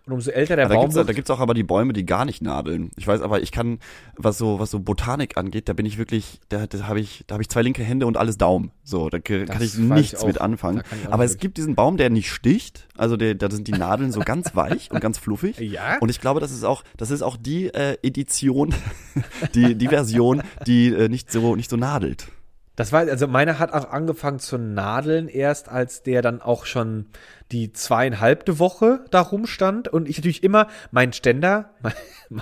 [0.09, 2.07] Und umso älter der da Baum gibt's, wird, da gibt's auch aber die Bäume, die
[2.07, 2.91] gar nicht nadeln.
[2.97, 3.79] Ich weiß aber, ich kann,
[4.17, 7.35] was so, was so Botanik angeht, da bin ich wirklich, da, da habe ich, da
[7.35, 8.71] habe ich zwei linke Hände und alles Daumen.
[8.85, 10.27] So, da kann ich weiß ich nichts auch.
[10.27, 10.79] mit anfangen.
[10.79, 12.89] Da ich Aber es gibt diesen Baum, der nicht sticht.
[12.97, 15.59] Also der, da sind die Nadeln so ganz weich und ganz fluffig.
[15.69, 15.99] Ja?
[16.01, 18.75] Und ich glaube, das ist auch, das ist auch die äh, Edition,
[19.55, 22.29] die, die Version, die äh, nicht so, nicht so nadelt.
[22.79, 27.07] Das war, also meiner hat auch angefangen zu nadeln erst, als der dann auch schon
[27.51, 31.93] die zweieinhalbte Woche da rumstand und ich natürlich immer mein Ständer, mein,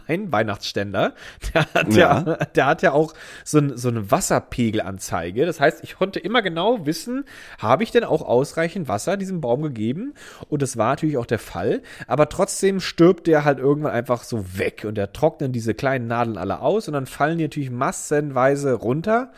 [0.07, 1.15] mein Weihnachtsständer,
[1.55, 2.23] der hat ja.
[2.27, 2.37] Ja.
[2.55, 3.15] der hat ja auch
[3.45, 5.47] so, ein, so eine Wasserpegelanzeige.
[5.47, 7.25] Das heißt, ich konnte immer genau wissen,
[7.57, 10.13] habe ich denn auch ausreichend Wasser diesem Baum gegeben?
[10.51, 11.81] Und das war natürlich auch der Fall.
[12.09, 16.37] Aber trotzdem stirbt der halt irgendwann einfach so weg und der trocknen diese kleinen Nadeln
[16.37, 19.33] alle aus und dann fallen die natürlich massenweise runter.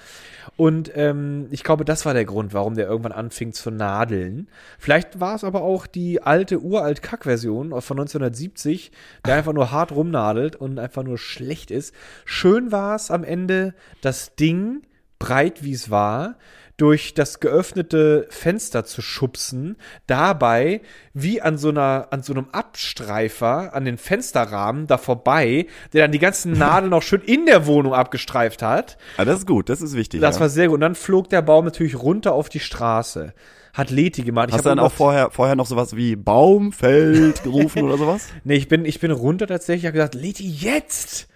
[0.57, 4.49] Und ähm, ich glaube, das war der Grund, warum der irgendwann anfing zu nadeln.
[4.79, 8.93] Vielleicht war es aber auch die alte, uralt Kack-Version von 1970,
[9.27, 11.95] der einfach nur hart rumnadelt und einfach nur schlecht ist.
[12.25, 14.83] Schön war es am Ende, das Ding,
[15.19, 16.37] breit wie es war,
[16.79, 19.77] durch das geöffnete Fenster zu schubsen,
[20.07, 20.81] dabei
[21.13, 26.13] wie an so einer, an so einem Abstreifer an den Fensterrahmen da vorbei, der dann
[26.13, 28.97] die ganzen Nadeln noch schön in der Wohnung abgestreift hat.
[29.17, 30.21] Ah, das ist gut, das ist wichtig.
[30.21, 30.43] Das ja.
[30.43, 30.75] war sehr gut.
[30.75, 33.35] Und dann flog der Baum natürlich runter auf die Straße.
[33.75, 34.49] Hat Leti gemacht.
[34.49, 38.29] Ich Hast du dann auch vorher, vorher noch sowas wie Baum fällt gerufen oder sowas?
[38.45, 41.29] Nee, ich bin, ich bin runter tatsächlich, hab gesagt, Leti, jetzt!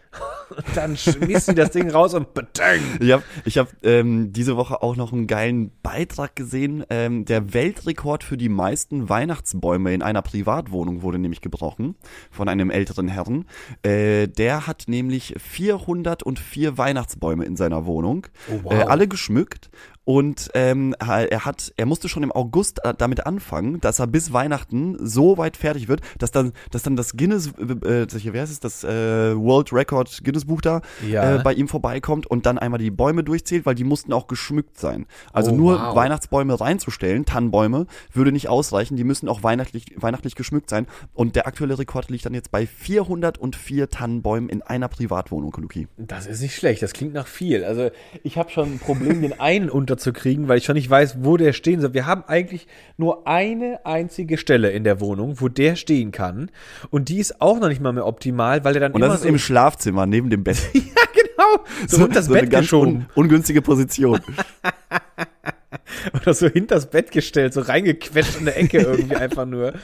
[0.51, 2.81] Und dann schmiss sie das Ding raus und batang!
[3.01, 6.85] Ich habe ich hab, ähm, diese Woche auch noch einen geilen Beitrag gesehen.
[6.91, 11.97] Ähm, der Weltrekord für die meisten Weihnachtsbäume in einer Privatwohnung wurde nämlich gebrochen
[12.31, 13.47] von einem älteren Herrn.
[13.83, 18.73] Äh, der hat nämlich 404 Weihnachtsbäume in seiner Wohnung, Oh, wow.
[18.73, 19.71] äh, alle geschmückt.
[20.05, 24.33] Und ähm, er hat, er musste schon im August äh, damit anfangen, dass er bis
[24.33, 28.51] Weihnachten so weit fertig wird, dass dann, dass dann das Guinness, äh, äh, wie heißt
[28.53, 31.37] es, das äh, World Record Guinness Buch da Ja.
[31.37, 34.79] äh, bei ihm vorbeikommt und dann einmal die Bäume durchzählt, weil die mussten auch geschmückt
[34.79, 35.07] sein.
[35.33, 35.95] Also Oh, nur wow.
[35.95, 38.97] Weihnachtsbäume reinzustellen, Tannenbäume, würde nicht ausreichen.
[38.97, 40.87] Die müssen auch weihnachtlich, weihnachtlich geschmückt sein.
[41.15, 45.89] Und der aktuelle Rekord liegt dann jetzt bei 404 Tannenbäumen in einer Privatwohnung, Luki.
[45.97, 47.65] Das ist nicht schlecht, das klingt nach viel.
[47.65, 47.91] Also
[48.23, 51.53] ich habe schon ein Problem, den einen unterzukriegen, weil ich schon nicht weiß, wo der
[51.53, 51.95] stehen soll.
[51.95, 52.67] Wir haben eigentlich
[52.97, 56.51] nur eine einzige Stelle in der Wohnung, wo der stehen kann.
[56.91, 59.21] Und die ist auch noch nicht mal mehr optimal, weil er dann Und immer das
[59.21, 60.57] ist so, im Schlafzimmer neben dem Bett.
[60.73, 64.21] ja genau, so, unter das eine Bett ganz geschoben un ungünstige Position.
[66.15, 69.75] oder so hinters Bett gestellt, so reingequetscht in der Ecke irgendwie einfach nur.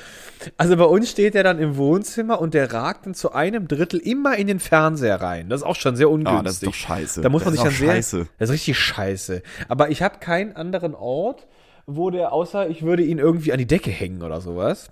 [0.57, 4.01] Also bei uns steht der dann im Wohnzimmer und der ragt dann zu einem Drittel
[4.01, 5.49] immer in den Fernseher rein.
[5.49, 6.39] Das ist auch schon sehr ungünstig.
[6.39, 7.21] Ah, das ist doch scheiße.
[7.21, 7.95] Da muss man Das sich ist dann sehr.
[7.97, 8.27] scheiße.
[8.39, 9.43] Das ist richtig scheiße.
[9.69, 11.47] Aber ich habe keinen anderen Ort,
[11.87, 14.91] wo der, außer ich würde ihn irgendwie an die Decke hängen oder sowas.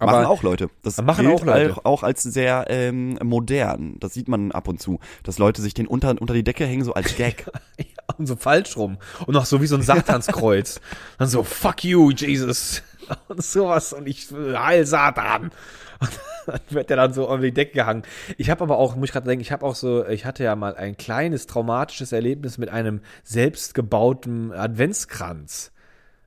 [0.00, 0.70] Aber machen auch Leute.
[0.82, 1.76] Das Machen auch Leute.
[1.76, 3.96] Auch, auch als sehr ähm, modern.
[4.00, 6.82] Das sieht man ab und zu, dass Leute sich den unter, unter die Decke hängen,
[6.84, 7.46] so als Gag.
[7.78, 7.84] Ja,
[8.18, 8.98] und so falsch rum.
[9.26, 10.80] Und noch so wie so ein Satanskreuz.
[11.18, 12.82] dann so, fuck you, Jesus.
[13.28, 13.92] Und sowas.
[13.92, 15.50] Und ich, heil Satan.
[16.00, 16.10] Und
[16.46, 18.02] dann wird der dann so an die Decke gehangen.
[18.36, 20.54] Ich habe aber auch, muss ich gerade denken, ich habe auch so, ich hatte ja
[20.56, 25.72] mal ein kleines traumatisches Erlebnis mit einem selbstgebauten Adventskranz.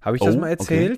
[0.01, 0.97] Habe ich das Oh, mal okay.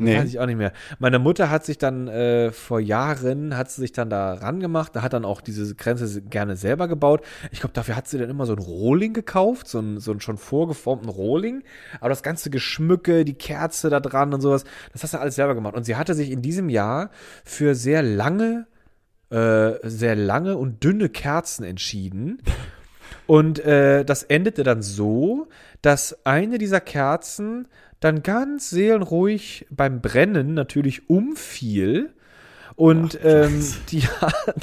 [0.00, 0.16] Nee.
[0.16, 0.72] Weiß ich auch nicht mehr.
[1.00, 5.02] Meine Mutter hat sich dann äh, vor Jahren, hat sie sich dann da rangemacht, da
[5.02, 7.22] hat dann auch diese Grenze gerne selber gebaut.
[7.50, 10.38] Ich glaube, dafür hat sie dann immer so einen Rohling gekauft, so einen, so schon
[10.38, 11.64] vorgeformten Rohling.
[11.98, 15.56] Aber das ganze Geschmücke, die Kerze da dran und sowas, das hast du alles selber
[15.56, 15.74] gemacht.
[15.74, 17.10] Und sie hatte sich in diesem Jahr
[17.44, 18.68] für sehr lange,
[19.30, 22.40] äh, sehr lange und dünne Kerzen entschieden.
[23.26, 25.48] Und äh, das endete dann so,
[25.82, 27.68] dass eine dieser Kerzen
[28.00, 32.14] dann ganz seelenruhig beim Brennen natürlich umfiel.
[32.76, 34.02] Und ähm, die,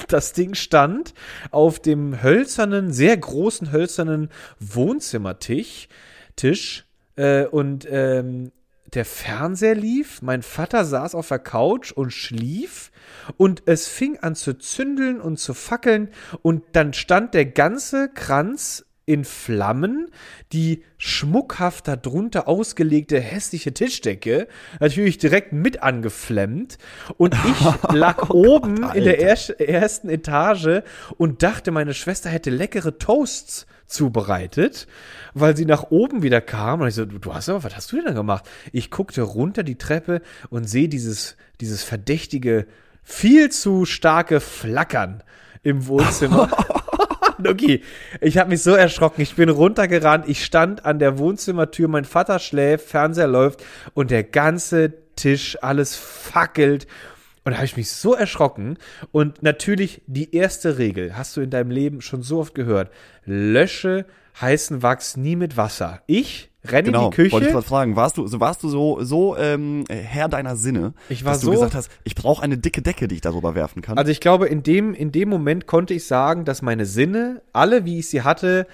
[0.08, 1.14] das Ding stand
[1.52, 4.30] auf dem hölzernen, sehr großen hölzernen
[4.60, 5.90] Wohnzimmertisch.
[6.36, 8.52] Tisch, äh, und ähm,
[8.94, 12.92] der Fernseher lief, mein Vater saß auf der Couch und schlief
[13.38, 16.10] und es fing an zu zündeln und zu fackeln
[16.42, 20.10] und dann stand der ganze Kranz in Flammen,
[20.52, 24.48] die schmuckhaft darunter ausgelegte hässliche Tischdecke
[24.80, 26.78] natürlich direkt mit angeflammt
[27.18, 30.82] und ich lag oben in der er ersten Etage
[31.18, 34.88] und dachte, meine Schwester hätte leckere Toasts zubereitet,
[35.36, 37.98] weil sie nach oben wieder kam und ich so, du hast aber, was hast du
[37.98, 38.50] denn da gemacht?
[38.72, 42.66] Ich guckte runter die Treppe und sehe dieses, dieses verdächtige,
[43.04, 45.22] viel zu starke Flackern
[45.62, 46.50] im Wohnzimmer.
[47.44, 47.82] Okay,
[48.22, 49.22] ich habe mich so erschrocken.
[49.22, 50.28] Ich bin runtergerannt.
[50.28, 51.88] Ich stand an der Wohnzimmertür.
[51.88, 53.64] Mein Vater schläft, Fernseher läuft
[53.94, 56.88] und der ganze Tisch, alles fackelt.
[57.44, 58.78] Und da habe ich mich so erschrocken.
[59.12, 62.92] Und natürlich die erste Regel, hast du in deinem Leben schon so oft gehört.
[63.24, 64.06] Lösche
[64.42, 66.02] heißen Wachs nie mit Wasser.
[66.08, 67.32] Ich renne Genau, in die Küche.
[67.34, 70.94] wollte ich gerade fragen, warst du, so warst du so, so ähm, Herr deiner Sinne,
[71.10, 73.56] Ich war dass du so- gesagt hast, ich brauche eine dicke Decke, die ich darüber
[73.56, 73.98] werfen kann?
[73.98, 77.86] Also ich glaube, in dem, in dem Moment konnte ich sagen, dass meine Sinne, alle
[77.86, 78.68] wie ich sie hatte,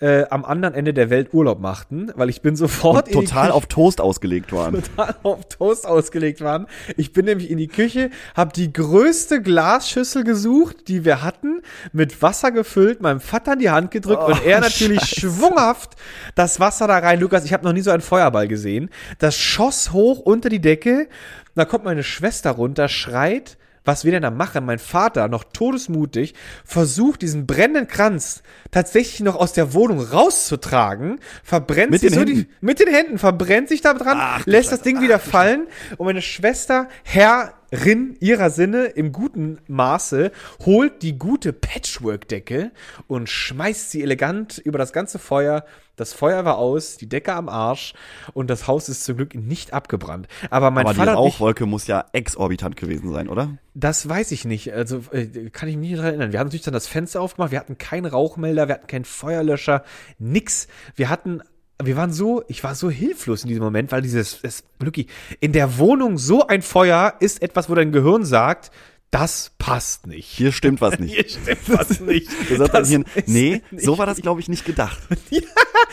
[0.00, 3.26] äh, am anderen Ende der Welt Urlaub machten, weil ich bin sofort und in die
[3.26, 4.82] total auf Toast ausgelegt waren.
[4.96, 6.66] total auf Toast ausgelegt waren.
[6.96, 12.22] Ich bin nämlich in die Küche, habe die größte Glasschüssel gesucht, die wir hatten, mit
[12.22, 15.96] Wasser gefüllt, meinem Vater in die Hand gedrückt und er natürlich schwunghaft
[16.34, 17.18] das Wasser da rein.
[17.18, 18.90] Lukas, ich habe noch nie so einen Feuerball gesehen.
[19.18, 21.08] Das schoss hoch unter die Decke.
[21.56, 23.58] Da kommt meine Schwester runter, schreit,
[23.88, 24.66] was wir denn da machen?
[24.66, 26.34] Mein Vater, noch todesmutig,
[26.64, 32.24] versucht diesen brennenden Kranz tatsächlich noch aus der Wohnung rauszutragen, verbrennt Mit sich den so
[32.24, 32.52] die, Händen?
[32.60, 34.82] mit den Händen, verbrennt sich da dran, Ach, lässt das.
[34.82, 35.66] Ding wieder fallen
[35.96, 40.32] und meine Schwester, Herrin ihrer Sinne im guten Maße,
[40.66, 42.70] holt die gute Patchwork-Decke
[43.06, 45.64] und schmeißt sie elegant über das ganze Feuer.
[45.98, 47.94] Das Feuer war aus, die Decke am Arsch
[48.32, 50.28] und das Haus ist zum Glück nicht abgebrannt.
[50.50, 53.50] Aber mein Aber die Vater mich, Rauchwolke muss ja exorbitant gewesen sein, oder?
[53.78, 54.72] das weiß ich nicht.
[54.72, 56.32] Also äh, kann ich mich nicht daran erinnern.
[56.32, 57.52] Wir haben natürlich dann das Fenster aufgemacht.
[57.52, 59.84] Wir hatten keinen Rauchmelder, wir hatten keinen Feuerlöscher,
[60.18, 60.66] nix.
[60.96, 61.42] Wir hatten,
[61.80, 65.06] wir waren so, ich war so hilflos in diesem Moment, weil dieses, es, Lucky,
[65.40, 68.72] in der Wohnung so ein Feuer ist etwas, wo dein Gehirn sagt,
[69.10, 70.26] das passt nicht.
[70.26, 71.14] Hier stimmt was nicht.
[71.14, 72.28] Hier stimmt was nicht.
[72.48, 74.98] Du sagst dann Das hier, nee, nicht so war das, glaube ich, nicht gedacht.
[75.30, 75.40] Ja,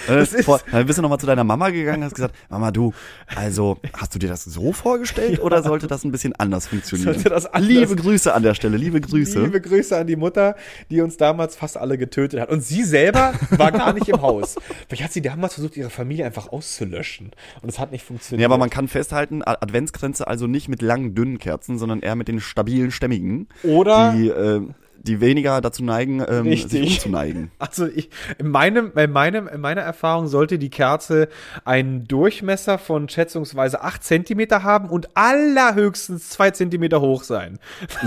[0.09, 2.71] Äh, ist- vor, dann bist du nochmal zu deiner Mama gegangen und hast gesagt, Mama,
[2.71, 2.93] du,
[3.35, 7.13] also, hast du dir das so vorgestellt oder sollte das ein bisschen anders funktionieren?
[7.13, 9.41] Sollte das anders- liebe Grüße an der Stelle, liebe Grüße.
[9.43, 10.55] Liebe Grüße an die Mutter,
[10.89, 12.49] die uns damals fast alle getötet hat.
[12.49, 14.55] Und sie selber war gar nicht im Haus.
[14.87, 17.31] Vielleicht hat sie damals versucht, ihre Familie einfach auszulöschen.
[17.61, 18.41] Und es hat nicht funktioniert.
[18.41, 22.15] Ja, aber man kann festhalten, A- Adventskränze also nicht mit langen, dünnen Kerzen, sondern eher
[22.15, 24.61] mit den stabilen, stämmigen, Oder die, äh,
[25.05, 26.93] die weniger dazu neigen, ähm, sich Richtig.
[26.93, 27.51] umzuneigen.
[27.59, 31.29] Also ich, in, meinem, in, meinem, in meiner Erfahrung sollte die Kerze
[31.63, 37.59] einen Durchmesser von schätzungsweise 8 Zentimeter haben und allerhöchstens 2 Zentimeter hoch sein.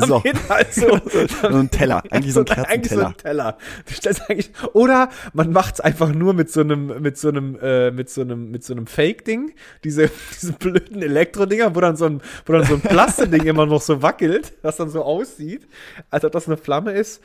[0.06, 0.22] So.
[0.48, 0.98] Also,
[1.50, 3.56] So ein Teller, eigentlich so ein Eigentlich so Kerzenteller.
[3.56, 4.72] ein Teller.
[4.74, 8.20] Oder man macht es einfach nur mit so einem, mit so einem, äh, mit so
[8.20, 9.52] einem, mit so einem Fake-Ding,
[9.84, 13.82] diese, diese blöden Elektrodinger, wo dann so ein, wo dann so ein Plasteding immer noch
[13.82, 15.66] so wackelt, was dann so aussieht,
[16.10, 17.20] als ob das eine Flamme ist.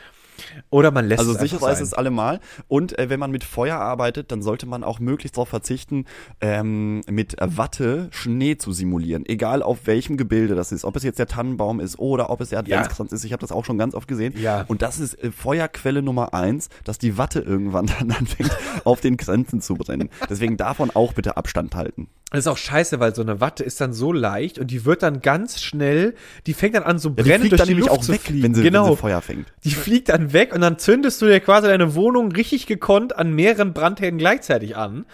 [0.70, 1.84] Oder man lässt Also es sicher einfach ist sein.
[1.88, 2.40] es allemal.
[2.68, 6.06] Und äh, wenn man mit Feuer arbeitet, dann sollte man auch möglichst darauf verzichten,
[6.42, 9.26] ähm, mit Watte Schnee zu simulieren.
[9.28, 10.86] Egal auf welchem Gebilde das ist.
[10.86, 13.24] Ob es jetzt der Tannenbaum ist oder ob es der Adventskranz ist.
[13.24, 14.34] Ich habe das auch schon ganz oft gesehen.
[14.38, 14.66] Ja.
[14.68, 18.56] Und das ist äh, Feuerquelle Nummer eins, dass die Watte irgendwann dann anfängt,
[18.86, 20.10] auf den Grenzen zu brennen.
[20.30, 22.08] Deswegen davon auch bitte Abstand halten.
[22.34, 25.04] Das ist auch scheiße, weil so eine Watte ist dann so leicht und die wird
[25.04, 26.16] dann ganz schnell,
[26.48, 28.22] die fängt dann an so Ja, brennend durch dann die nämlich Luft auch zu weg,
[28.22, 28.44] fliegen.
[28.44, 28.86] wenn sie, genau.
[28.88, 29.48] wenn sie Feuer fängt.
[29.64, 33.34] Die fliegt dann weg und dann zündest du dir quasi deine Wohnung richtig gekonnt an
[33.34, 35.06] mehreren Brandherden gleichzeitig an.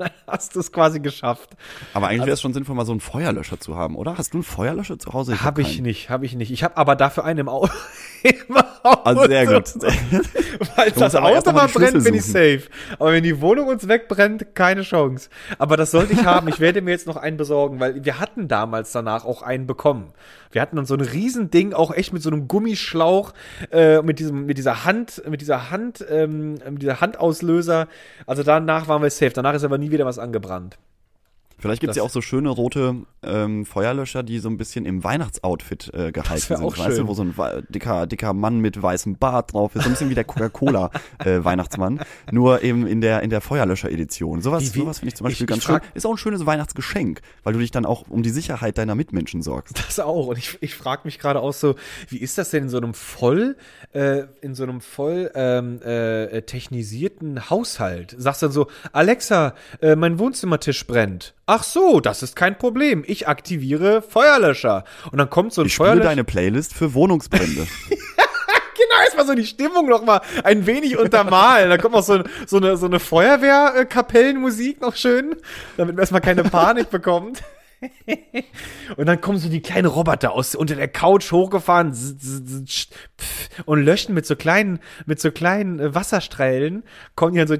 [0.00, 1.50] Dann hast du es quasi geschafft.
[1.92, 4.16] Aber eigentlich wäre es schon sinnvoll, mal so einen Feuerlöscher zu haben, oder?
[4.16, 5.34] Hast du einen Feuerlöscher zu Hause?
[5.34, 5.82] hab Habe ich keinen.
[5.82, 6.50] nicht, habe ich nicht.
[6.50, 7.70] Ich habe aber dafür einen im Auto.
[8.22, 9.02] Im Auto.
[9.04, 9.74] Also sehr gut.
[10.94, 12.62] Du das Auto mal brennt, bin ich safe.
[12.98, 15.28] Aber wenn die Wohnung uns wegbrennt, keine Chance.
[15.58, 16.48] Aber das sollte ich haben.
[16.48, 20.12] Ich werde mir jetzt noch einen besorgen, weil wir hatten damals danach auch einen bekommen.
[20.50, 23.32] Wir hatten dann so ein Riesending, auch echt mit so einem Gummischlauch,
[23.70, 27.88] äh, mit diesem, mit dieser Hand, mit dieser Hand, ähm, mit dieser Handauslöser.
[28.26, 29.32] Also danach waren wir safe.
[29.32, 30.78] Danach ist aber nie wieder was angebrannt.
[31.60, 35.04] Vielleicht gibt's Das- ja auch so schöne rote ähm, Feuerlöscher, die so ein bisschen im
[35.04, 36.56] Weihnachtsoutfit äh, gehalten sind.
[36.64, 36.96] auch weißt schön.
[36.98, 37.34] du, wo so ein
[37.68, 40.90] dicker, dicker Mann mit weißem Bart drauf ist, so ein bisschen wie der Coca-Cola
[41.24, 42.00] äh, Weihnachtsmann,
[42.32, 44.40] nur eben in der in der Feuerlöscher-Edition.
[44.42, 45.80] Sowas, sowas finde ich zum Beispiel ich- ganz ich schön.
[45.94, 49.42] Ist auch ein schönes Weihnachtsgeschenk, weil du dich dann auch um die Sicherheit deiner Mitmenschen
[49.42, 49.78] sorgst.
[49.86, 50.28] Das auch.
[50.28, 51.74] Und ich, ich frage mich gerade auch so,
[52.08, 53.56] wie ist das denn in so einem voll,
[53.92, 58.14] äh, in so einem voll ähm, äh, technisierten Haushalt?
[58.18, 61.34] Sagst dann so, Alexa, äh, mein Wohnzimmertisch brennt.
[61.52, 63.02] Ach so, das ist kein Problem.
[63.08, 64.84] Ich aktiviere Feuerlöscher.
[65.10, 66.08] Und dann kommt so ein Ich spiele Feuerlöscher.
[66.08, 67.66] deine Playlist für Wohnungsbrände.
[68.76, 71.68] Genau, erstmal so die Stimmung noch mal ein wenig untermalen.
[71.68, 75.36] Da kommt noch so, so eine, so eine Feuerwehr-Kapellenmusik noch schön,
[75.76, 77.42] damit man erstmal keine Panik bekommt.
[78.96, 81.94] Und dann kommen so die kleinen Roboter aus unter der Couch hochgefahren
[83.66, 86.84] und löschen mit so kleinen, mit so kleinen äh, Wasserstrahlen,
[87.16, 87.56] kommen die dann so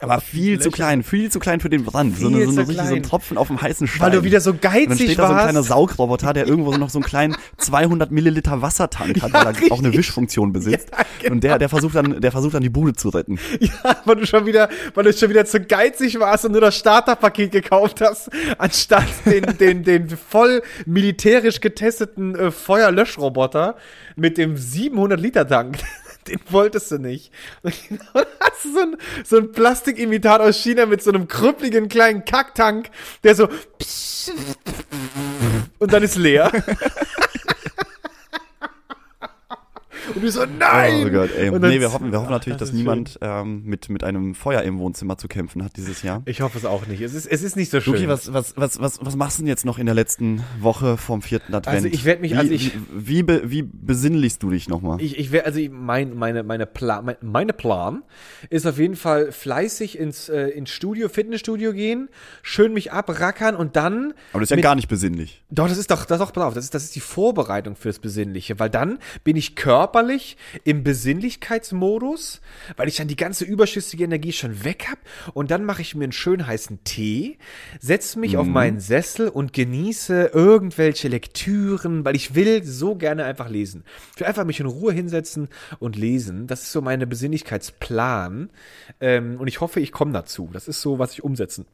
[0.00, 2.16] Aber viel zu klein, viel zu klein für den Brand.
[2.16, 3.02] So, eine, Viel so, eine, richtig, so ein.
[3.02, 4.00] Tropfen auf dem heißen Stein.
[4.00, 5.68] weil du wieder so Und dann geizig steht da so ein kleiner warst.
[5.68, 9.72] Saugroboter, der irgendwo so noch so einen kleinen 200 Milliliter Wassertank hat, Ja, weil er
[9.72, 9.98] auch eine richtig.
[9.98, 10.88] Wischfunktion besitzt.
[10.90, 11.32] Ja, genau.
[11.34, 13.38] Und der, der versucht dann, der versucht dann die Bude zu retten.
[13.60, 16.76] Ja, weil du schon wieder, weil du schon wieder zu geizig warst und nur das
[16.76, 23.76] Starterpaket gekauft hast, anstatt den, den, den voll militärisch getesteten äh, Feuerlöschroboter
[24.16, 25.78] mit dem 700 Liter Tank.
[26.30, 27.32] Den wolltest du nicht.
[27.62, 27.74] Und
[28.14, 32.24] dann hast du so ein, so ein Plastikimitat aus China mit so einem krüppligen kleinen
[32.24, 32.90] Kacktank,
[33.24, 33.48] der so
[35.78, 36.50] und dann ist leer.
[40.14, 41.04] Und wir so, nein!
[41.06, 41.50] Oh Gott, ey.
[41.50, 44.78] Nee, wir hoffen, wir hoffen natürlich, Das dass niemand ähm, mit, mit einem Feuer im
[44.78, 46.22] Wohnzimmer zu kämpfen hat dieses Jahr.
[46.26, 47.00] Ich hoffe es auch nicht.
[47.00, 47.94] Es ist, es ist nicht so schön.
[47.94, 50.96] Luki, was, was, was, was, was machst du denn jetzt noch in der letzten Woche
[50.96, 51.76] vom vierten Advent?
[51.76, 55.00] Also ich werd mich- wie, also ich- wie, wie, be, wie besinnlichst du dich nochmal?
[55.00, 58.02] Ich, ich wär, also ich- mein, meine, meine, Plan, mein, meine Plan
[58.48, 62.08] ist auf jeden Fall fleißig ins, äh, ins Studio, Fitnessstudio gehen,
[62.42, 64.14] schön mich abrackern und dann.
[64.32, 65.44] Aber das ist ja mit- gar nicht besinnlich.
[65.50, 67.76] Doch, das ist doch, das ist doch, pass auf, das ist, das ist die Vorbereitung
[67.76, 69.99] fürs Besinnliche, weil dann bin ich körperlich
[70.64, 72.40] im Besinnlichkeitsmodus,
[72.76, 74.98] weil ich dann die ganze überschüssige Energie schon weg hab
[75.34, 77.38] und dann mache ich mir einen schön heißen Tee,
[77.80, 83.48] setze mich auf meinen Sessel und genieße irgendwelche Lektüren, weil ich will so gerne einfach
[83.48, 83.84] lesen.
[84.14, 85.48] Ich will einfach mich in Ruhe hinsetzen
[85.78, 86.46] und lesen.
[86.46, 88.50] Das ist so meine Besinnlichkeitsplan
[89.00, 90.50] ähm, und ich hoffe, ich komme dazu.
[90.52, 91.66] Das ist so, was ich umsetzen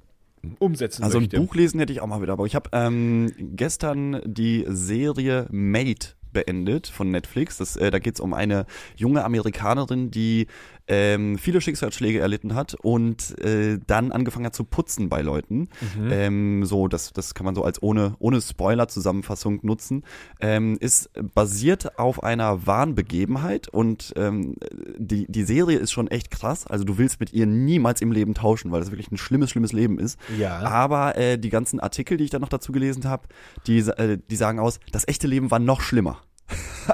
[0.58, 1.38] umsetzen Also ein möchte.
[1.38, 2.32] Buch lesen hätte ich auch mal wieder.
[2.32, 6.06] Aber ich habe ähm, gestern die Serie Made
[6.36, 7.56] beendet von Netflix.
[7.56, 10.48] Das, äh, da geht es um eine junge Amerikanerin, die
[10.86, 15.68] ähm, viele Schicksalsschläge erlitten hat und äh, dann angefangen hat zu putzen bei Leuten.
[16.10, 20.04] Ähm, so, das, das kann man so als ohne, ohne Spoiler-Zusammenfassung nutzen.
[20.40, 24.56] Ähm, ist basiert auf einer wahren Begebenheit und ähm,
[24.96, 26.66] die, die Serie ist schon echt krass.
[26.66, 29.72] Also du willst mit ihr niemals im Leben tauschen, weil das wirklich ein schlimmes, schlimmes
[29.72, 30.20] Leben ist.
[30.38, 30.58] Ja.
[30.60, 33.26] Aber äh, die ganzen Artikel, die ich dann noch dazu gelesen habe,
[33.66, 36.20] die, äh, die sagen aus, das echte Leben war noch schlimmer.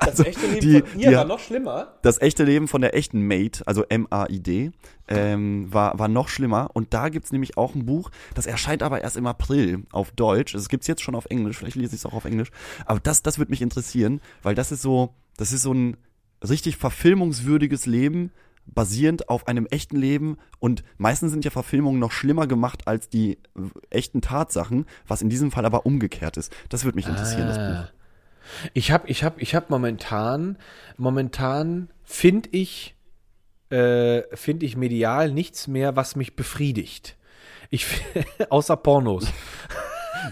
[0.04, 1.98] Das echte Leben die- von ihr die- war noch schlimmer.
[2.02, 4.70] Das echte Leben von der echten Maid, also M-A-I-D,
[5.08, 6.70] ähm, war, war noch schlimmer.
[6.72, 10.54] Und da gibt's nämlich auch ein Buch, das erscheint aber erst im April auf Deutsch.
[10.54, 12.50] Es gibt's jetzt schon auf Englisch, vielleicht lese ich es auch auf Englisch.
[12.86, 15.98] Aber das, das würde mich interessieren, weil das ist so, das ist so ein
[16.48, 18.30] richtig verfilmungswürdiges Leben,
[18.64, 20.38] basierend auf einem echten Leben.
[20.58, 23.38] Und meistens sind ja Verfilmungen noch schlimmer gemacht als die äh,
[23.90, 26.50] echten Tatsachen, was in diesem Fall aber umgekehrt ist.
[26.70, 27.92] Das würde mich interessieren, das Buch.
[28.74, 30.58] Ich habe ich hab, ich hab momentan,
[30.96, 32.94] momentan finde ich,
[33.70, 37.16] äh, finde ich medial nichts mehr, was mich befriedigt.
[37.70, 37.86] Ich,
[38.50, 39.26] außer Pornos.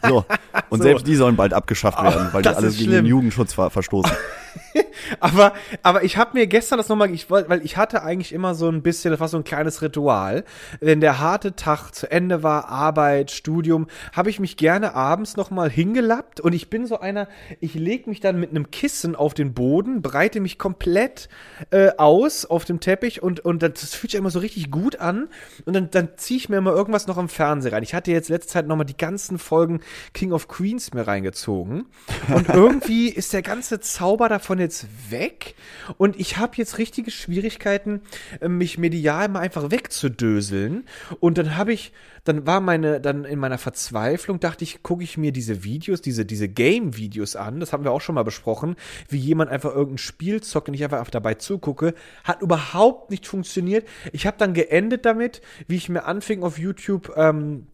[0.07, 0.25] So.
[0.69, 0.83] Und So.
[0.85, 3.71] selbst die sollen bald abgeschafft werden, weil die das alle ist gegen den Jugendschutz ver
[3.71, 4.13] verstoßen.
[5.21, 8.55] Aber, aber ich habe mir gestern das nochmal, ich wollte, weil ich hatte eigentlich immer
[8.55, 10.45] so ein bisschen, das war so ein kleines Ritual.
[10.81, 15.71] Wenn der harte Tag zu Ende war, Arbeit, Studium, habe ich mich gerne abends nochmal
[15.71, 17.29] hingelappt und ich bin so einer,
[17.61, 21.29] ich leg mich dann mit einem Kissen auf den Boden, breite mich komplett
[21.71, 25.29] äh, aus auf dem Teppich und, und das fühlt sich immer so richtig gut an
[25.65, 27.83] und dann, dann ziehe ich mir mal irgendwas noch im Fernsehen rein.
[27.83, 29.81] Ich hatte jetzt letzte Zeit nochmal die ganzen Folgen
[30.15, 31.87] King of Queens mir reingezogen
[32.35, 35.55] und irgendwie ist der ganze Zauber davon jetzt weg.
[35.97, 38.03] Und ich habe jetzt richtige Schwierigkeiten,
[38.41, 40.85] äh, mich medial mal einfach wegzudöseln.
[41.21, 41.93] Und dann habe ich,
[42.25, 46.25] dann war meine, dann in meiner Verzweiflung dachte ich, gucke ich mir diese Videos, diese,
[46.25, 48.77] diese Game-Videos an, das haben wir auch schon mal besprochen,
[49.09, 53.87] wie jemand einfach irgendein Spiel zockt und ich einfach dabei zugucke, hat überhaupt nicht funktioniert.
[54.13, 57.67] Ich habe dann geendet damit, wie ich mir anfing auf YouTube, ähm,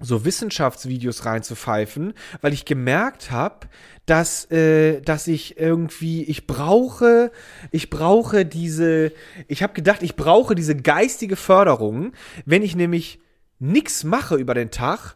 [0.00, 3.68] so Wissenschaftsvideos reinzupfeifen, weil ich gemerkt habe,
[4.06, 7.30] dass äh, dass ich irgendwie ich brauche
[7.70, 9.12] ich brauche diese
[9.46, 12.12] ich habe gedacht, ich brauche diese geistige Förderung,
[12.44, 13.20] wenn ich nämlich
[13.58, 15.14] nix mache über den Tag,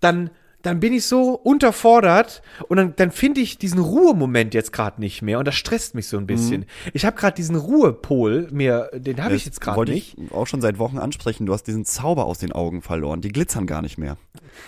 [0.00, 0.30] dann
[0.66, 5.22] dann bin ich so unterfordert und dann, dann finde ich diesen Ruhemoment jetzt gerade nicht
[5.22, 6.64] mehr und das stresst mich so ein bisschen.
[6.92, 10.18] Ich habe gerade diesen Ruhepol mir, den habe ich jetzt gerade wollte nicht.
[10.18, 11.46] ich auch schon seit Wochen ansprechen.
[11.46, 13.20] Du hast diesen Zauber aus den Augen verloren.
[13.20, 14.16] Die glitzern gar nicht mehr.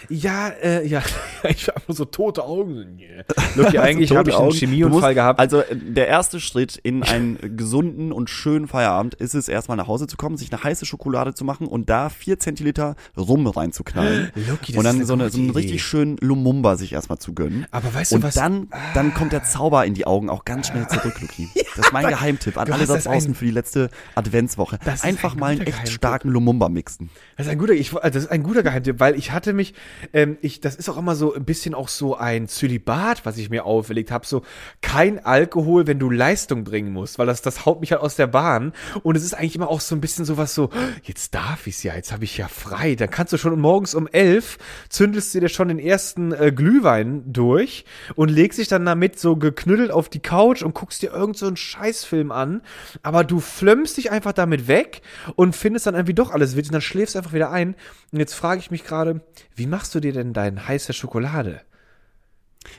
[0.09, 1.03] Ja, äh, ja,
[1.49, 3.01] ich habe nur so tote Augen.
[3.57, 4.55] Lucky, eigentlich Tote habe ich einen Augen.
[4.55, 5.41] Chemieunfall musst- gehabt.
[5.41, 9.89] Also äh, der erste Schritt in einen gesunden und schönen Feierabend ist es, erstmal nach
[9.89, 14.31] Hause zu kommen, sich eine heiße Schokolade zu machen und da vier Zentiliter Rum reinzuknallen.
[14.49, 17.33] Lucky, das und dann ist so, eine, so einen richtig schönen Lumumba sich erstmal zu
[17.35, 17.67] gönnen.
[17.71, 20.69] Aber weißt du und was- dann, dann kommt der Zauber in die Augen auch ganz
[20.69, 21.49] schnell zurück, Luki.
[21.77, 24.79] das ist mein Geheimtipp an alle da das draußen für die letzte Adventswoche.
[25.03, 25.95] Einfach ein mal einen echt Geheimtipp.
[25.95, 27.11] starken Lumumba mixen.
[27.37, 29.75] Das ist ein guter, ich, also das ist ein guter Geheimtipp, weil ich hatte mich,
[30.13, 33.49] ähm, ich, das ist auch immer so ein bisschen auch so ein Zölibat, was ich
[33.51, 34.43] mir auferlegt habe, so
[34.83, 38.27] kein Alkohol, wenn du Leistung bringen musst, weil das, das haut mich halt aus der
[38.27, 38.73] Bahn
[39.03, 40.71] und es ist eigentlich immer auch so ein bisschen sowas so,
[41.03, 44.07] jetzt darf ich's ja, jetzt habe ich ja frei, dann kannst du schon morgens um
[44.09, 44.59] elf
[44.89, 49.37] zündelst du dir schon den ersten äh, Glühwein durch und legst dich dann damit so
[49.37, 52.63] geknüttelt auf die Couch und guckst dir irgend so Scheißfilm an,
[53.03, 55.03] aber du flömmst dich einfach damit weg
[55.37, 57.75] und findest dann irgendwie doch alles witzig und dann schläfst einfach wieder ein.
[58.13, 59.21] Und jetzt frage ich mich gerade,
[59.55, 61.61] wie machst du dir denn deine heiße Schokolade?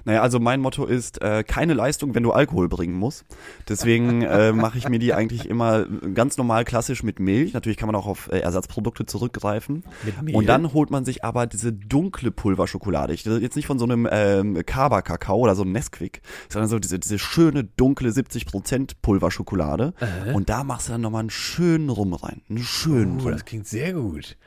[0.06, 3.26] Naja, also mein Motto ist, äh, keine Leistung, wenn du Alkohol bringen musst.
[3.68, 7.54] Deswegen äh, mache ich mir die eigentlich immer ganz normal klassisch mit Milch.
[7.54, 9.84] Natürlich kann man auch auf äh, Ersatzprodukte zurückgreifen.
[10.04, 10.36] Mit Mehl?
[10.36, 13.14] Und dann holt man sich aber diese dunkle Pulverschokolade.
[13.14, 16.80] Ich rede jetzt nicht von so einem ähm, Kaba-Kakao oder so einem Nesquik, sondern so
[16.80, 19.94] diese, diese schöne, dunkle 70% Pulverschokolade.
[20.34, 22.42] Und da machst du dann nochmal einen schönen Rum rein.
[22.50, 23.32] Einen schönen Uh, Rum.
[23.32, 24.38] das klingt sehr gut.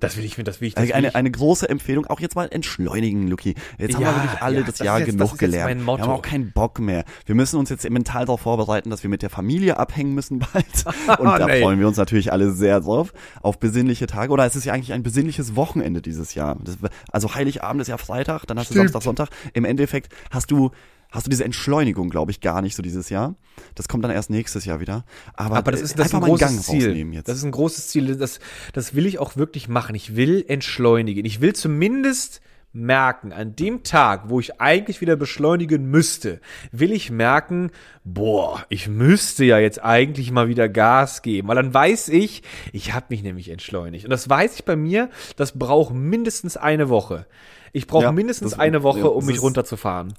[0.00, 1.14] Das will ich mir, das will ich, das Also will eine, ich.
[1.16, 3.56] eine große Empfehlung, auch jetzt mal entschleunigen, Luki.
[3.78, 5.84] Jetzt haben Ja, wir wirklich alle ja, das, das Jahr jetzt- genug das gelernt.
[5.84, 7.04] mein Wir haben auch keinen Bock mehr.
[7.26, 10.84] Wir müssen uns jetzt mental darauf vorbereiten, dass wir mit der Familie abhängen müssen bald.
[11.18, 11.62] Und da Nee.
[11.62, 13.12] freuen wir uns natürlich alle sehr drauf.
[13.42, 14.32] Auf besinnliche Tage.
[14.32, 16.56] Oder es ist ja eigentlich ein besinnliches Wochenende dieses Jahr.
[16.62, 16.78] Das,
[17.10, 18.90] also Heiligabend ist ja Freitag, dann hast du Stimmt.
[18.92, 19.28] Samstag, Sonntag.
[19.52, 20.70] Im Endeffekt hast du
[21.10, 23.34] Hast du diese Entschleunigung, glaube ich, gar nicht so dieses Jahr.
[23.74, 25.04] Das kommt dann erst nächstes Jahr wieder.
[25.34, 26.86] Aber, Aber das äh, ist, das ist einfach ein großes Gang Ziel.
[26.88, 27.28] rausnehmen jetzt.
[27.28, 28.14] Das ist ein großes Ziel.
[28.16, 28.40] Das,
[28.74, 29.94] das will ich auch wirklich machen.
[29.94, 31.24] Ich will entschleunigen.
[31.24, 32.42] Ich will zumindest
[32.74, 36.40] merken, an dem Tag, wo ich eigentlich wieder beschleunigen müsste,
[36.70, 37.70] will ich merken,
[38.04, 42.42] boah, ich müsste ja jetzt eigentlich mal wieder Gas geben, weil dann weiß ich,
[42.72, 44.04] ich habe mich nämlich entschleunigt.
[44.04, 47.26] Und das weiß ich bei mir, das braucht mindestens eine Woche.
[47.72, 50.12] Ich brauche Ja, mindestens das- eine Woche, ja, um mich runterzufahren.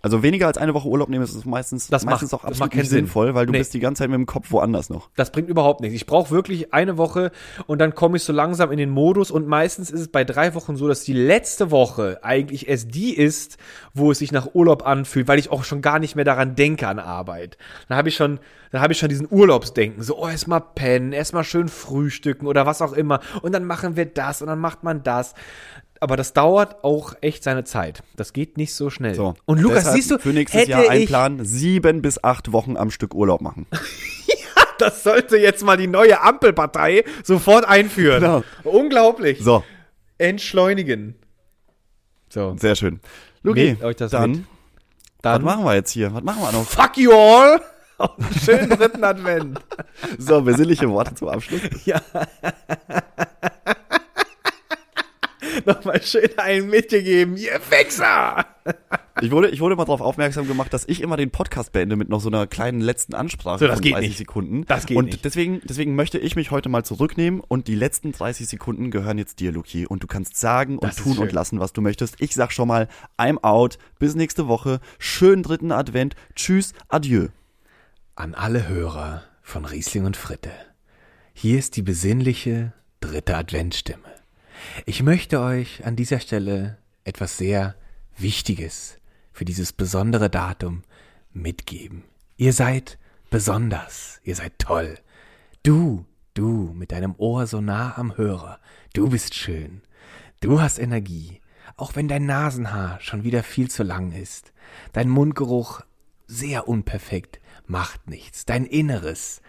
[0.00, 2.88] Also weniger als eine Woche Urlaub nehmen ist meistens, Das meistens macht- auch absolut nicht
[2.88, 2.98] Sinn.
[3.00, 3.58] sinnvoll, weil du Nee.
[3.58, 5.10] bist die ganze Zeit mit dem Kopf woanders noch.
[5.16, 5.96] Das bringt überhaupt nichts.
[5.96, 7.32] Ich brauche wirklich eine Woche
[7.66, 10.54] und dann komme ich so langsam in den Modus und meistens ist es bei drei
[10.54, 13.58] Wochen so, dass die letzte Woche eigentlich erst die ist,
[13.92, 16.86] wo es sich nach Urlaub anfühlt, weil ich auch schon gar nicht mehr daran denke
[16.86, 17.58] an Arbeit.
[17.88, 18.38] Dann habe ich schon,
[18.70, 22.82] dann habe ich schon diesen Urlaubsdenken, so oh, erstmal pennen, erstmal schön frühstücken oder was
[22.82, 25.34] auch immer und dann machen wir das und dann macht man das.
[26.00, 28.02] Aber das dauert auch echt seine Zeit.
[28.16, 29.14] Das geht nicht so schnell.
[29.14, 29.34] So.
[29.46, 33.14] Und Lukas, siehst du, für nächstes hätte Jahr einplanen, sieben bis acht Wochen am Stück
[33.14, 33.66] Urlaub machen.
[34.78, 38.20] Das sollte jetzt mal die neue Ampelpartei sofort einführen.
[38.20, 38.44] Genau.
[38.62, 39.40] Unglaublich.
[39.40, 39.64] So,
[40.18, 41.16] Entschleunigen.
[42.28, 42.56] So.
[42.58, 43.00] sehr schön.
[43.42, 43.76] Luki,
[44.10, 44.40] dann, mit.
[44.40, 44.46] was
[45.22, 46.12] Dann machen wir jetzt hier?
[46.14, 46.64] Was machen wir noch?
[46.64, 47.60] fuck you all.
[47.98, 49.60] Auf einen schönen dritten Advent.
[50.18, 51.60] So, besinnliche Worte zum Abschluss.
[55.66, 57.36] Nochmal schön einen mitgegeben.
[57.36, 58.46] Ihr Wichser.
[59.20, 62.08] Ich wurde, ich wurde mal darauf aufmerksam gemacht, dass ich immer den Podcast beende mit
[62.08, 64.18] noch so einer kleinen letzten Ansprache So, das von geht 30 nicht.
[64.18, 64.64] Sekunden.
[64.66, 65.24] Das geht und nicht.
[65.24, 69.40] deswegen, deswegen möchte ich mich heute mal zurücknehmen und die letzten 30 Sekunden gehören jetzt
[69.40, 69.86] dir, Luki.
[69.86, 72.16] Und du kannst sagen und Das ist tun und lassen, was du möchtest.
[72.20, 72.88] Ich sag schon mal,
[73.18, 73.78] I'm out.
[73.98, 74.80] Bis nächste Woche.
[74.98, 76.14] Schönen dritten Advent.
[76.34, 76.72] Tschüss.
[76.88, 77.28] Adieu.
[78.14, 80.50] An alle Hörer von Riesling und Fritte.
[81.32, 84.02] Hier ist die besinnliche dritte Adventstimme.
[84.86, 87.74] Ich möchte euch an dieser Stelle etwas sehr
[88.16, 88.98] Wichtiges
[89.32, 90.82] für dieses besondere Datum
[91.32, 92.04] mitgeben.
[92.36, 92.98] Ihr seid
[93.30, 94.98] besonders, ihr seid toll.
[95.62, 98.58] Du, du mit deinem Ohr so nah am Hörer,
[98.94, 99.82] du bist schön.
[100.40, 101.40] Du hast Energie,
[101.76, 104.52] auch wenn dein Nasenhaar schon wieder viel zu lang ist.
[104.92, 105.82] Dein Mundgeruch
[106.26, 108.44] sehr unperfekt, macht nichts.
[108.44, 109.40] Dein Inneres,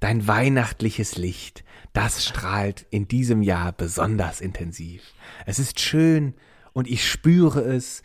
[0.00, 1.64] dein weihnachtliches Licht,
[1.98, 5.02] das strahlt in diesem Jahr besonders intensiv.
[5.46, 6.34] Es ist schön
[6.72, 8.04] und ich spüre es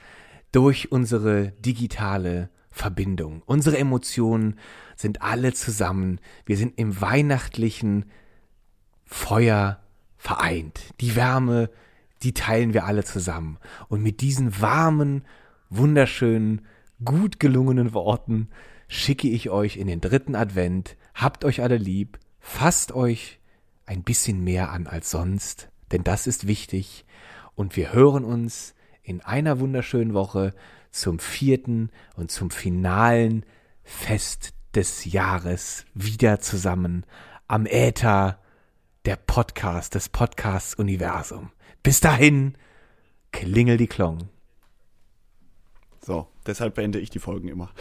[0.52, 3.44] durch unsere digitale Verbindung.
[3.46, 4.58] Unsere Emotionen
[4.96, 6.20] sind alle zusammen.
[6.44, 8.06] Wir sind im weihnachtlichen
[9.06, 9.80] Feuer
[10.18, 10.82] vereint.
[11.00, 11.70] Die Wärme,
[12.24, 13.60] die teilen wir alle zusammen.
[13.90, 15.24] Und mit diesen warmen,
[15.70, 16.66] wunderschönen,
[17.06, 18.50] gut gelungenen Worten
[18.88, 20.98] schicke ich euch in den dritten Advent.
[21.14, 23.40] Habt euch alle lieb, fasst euch
[23.86, 27.06] ein bisschen mehr an als sonst, denn das ist wichtig.
[27.56, 28.74] Und wir hören uns
[29.04, 30.54] in einer wunderschönen Woche
[30.92, 33.46] zum vierten und zum finalen
[33.84, 37.06] Fest des Jahres wieder zusammen
[37.48, 38.40] am Äther
[39.06, 41.52] der Podcast des Podcasts Universum.
[41.84, 42.56] Bis dahin,
[43.32, 44.30] klingel die Klong.
[46.02, 47.72] So, deshalb beende ich die Folgen immer.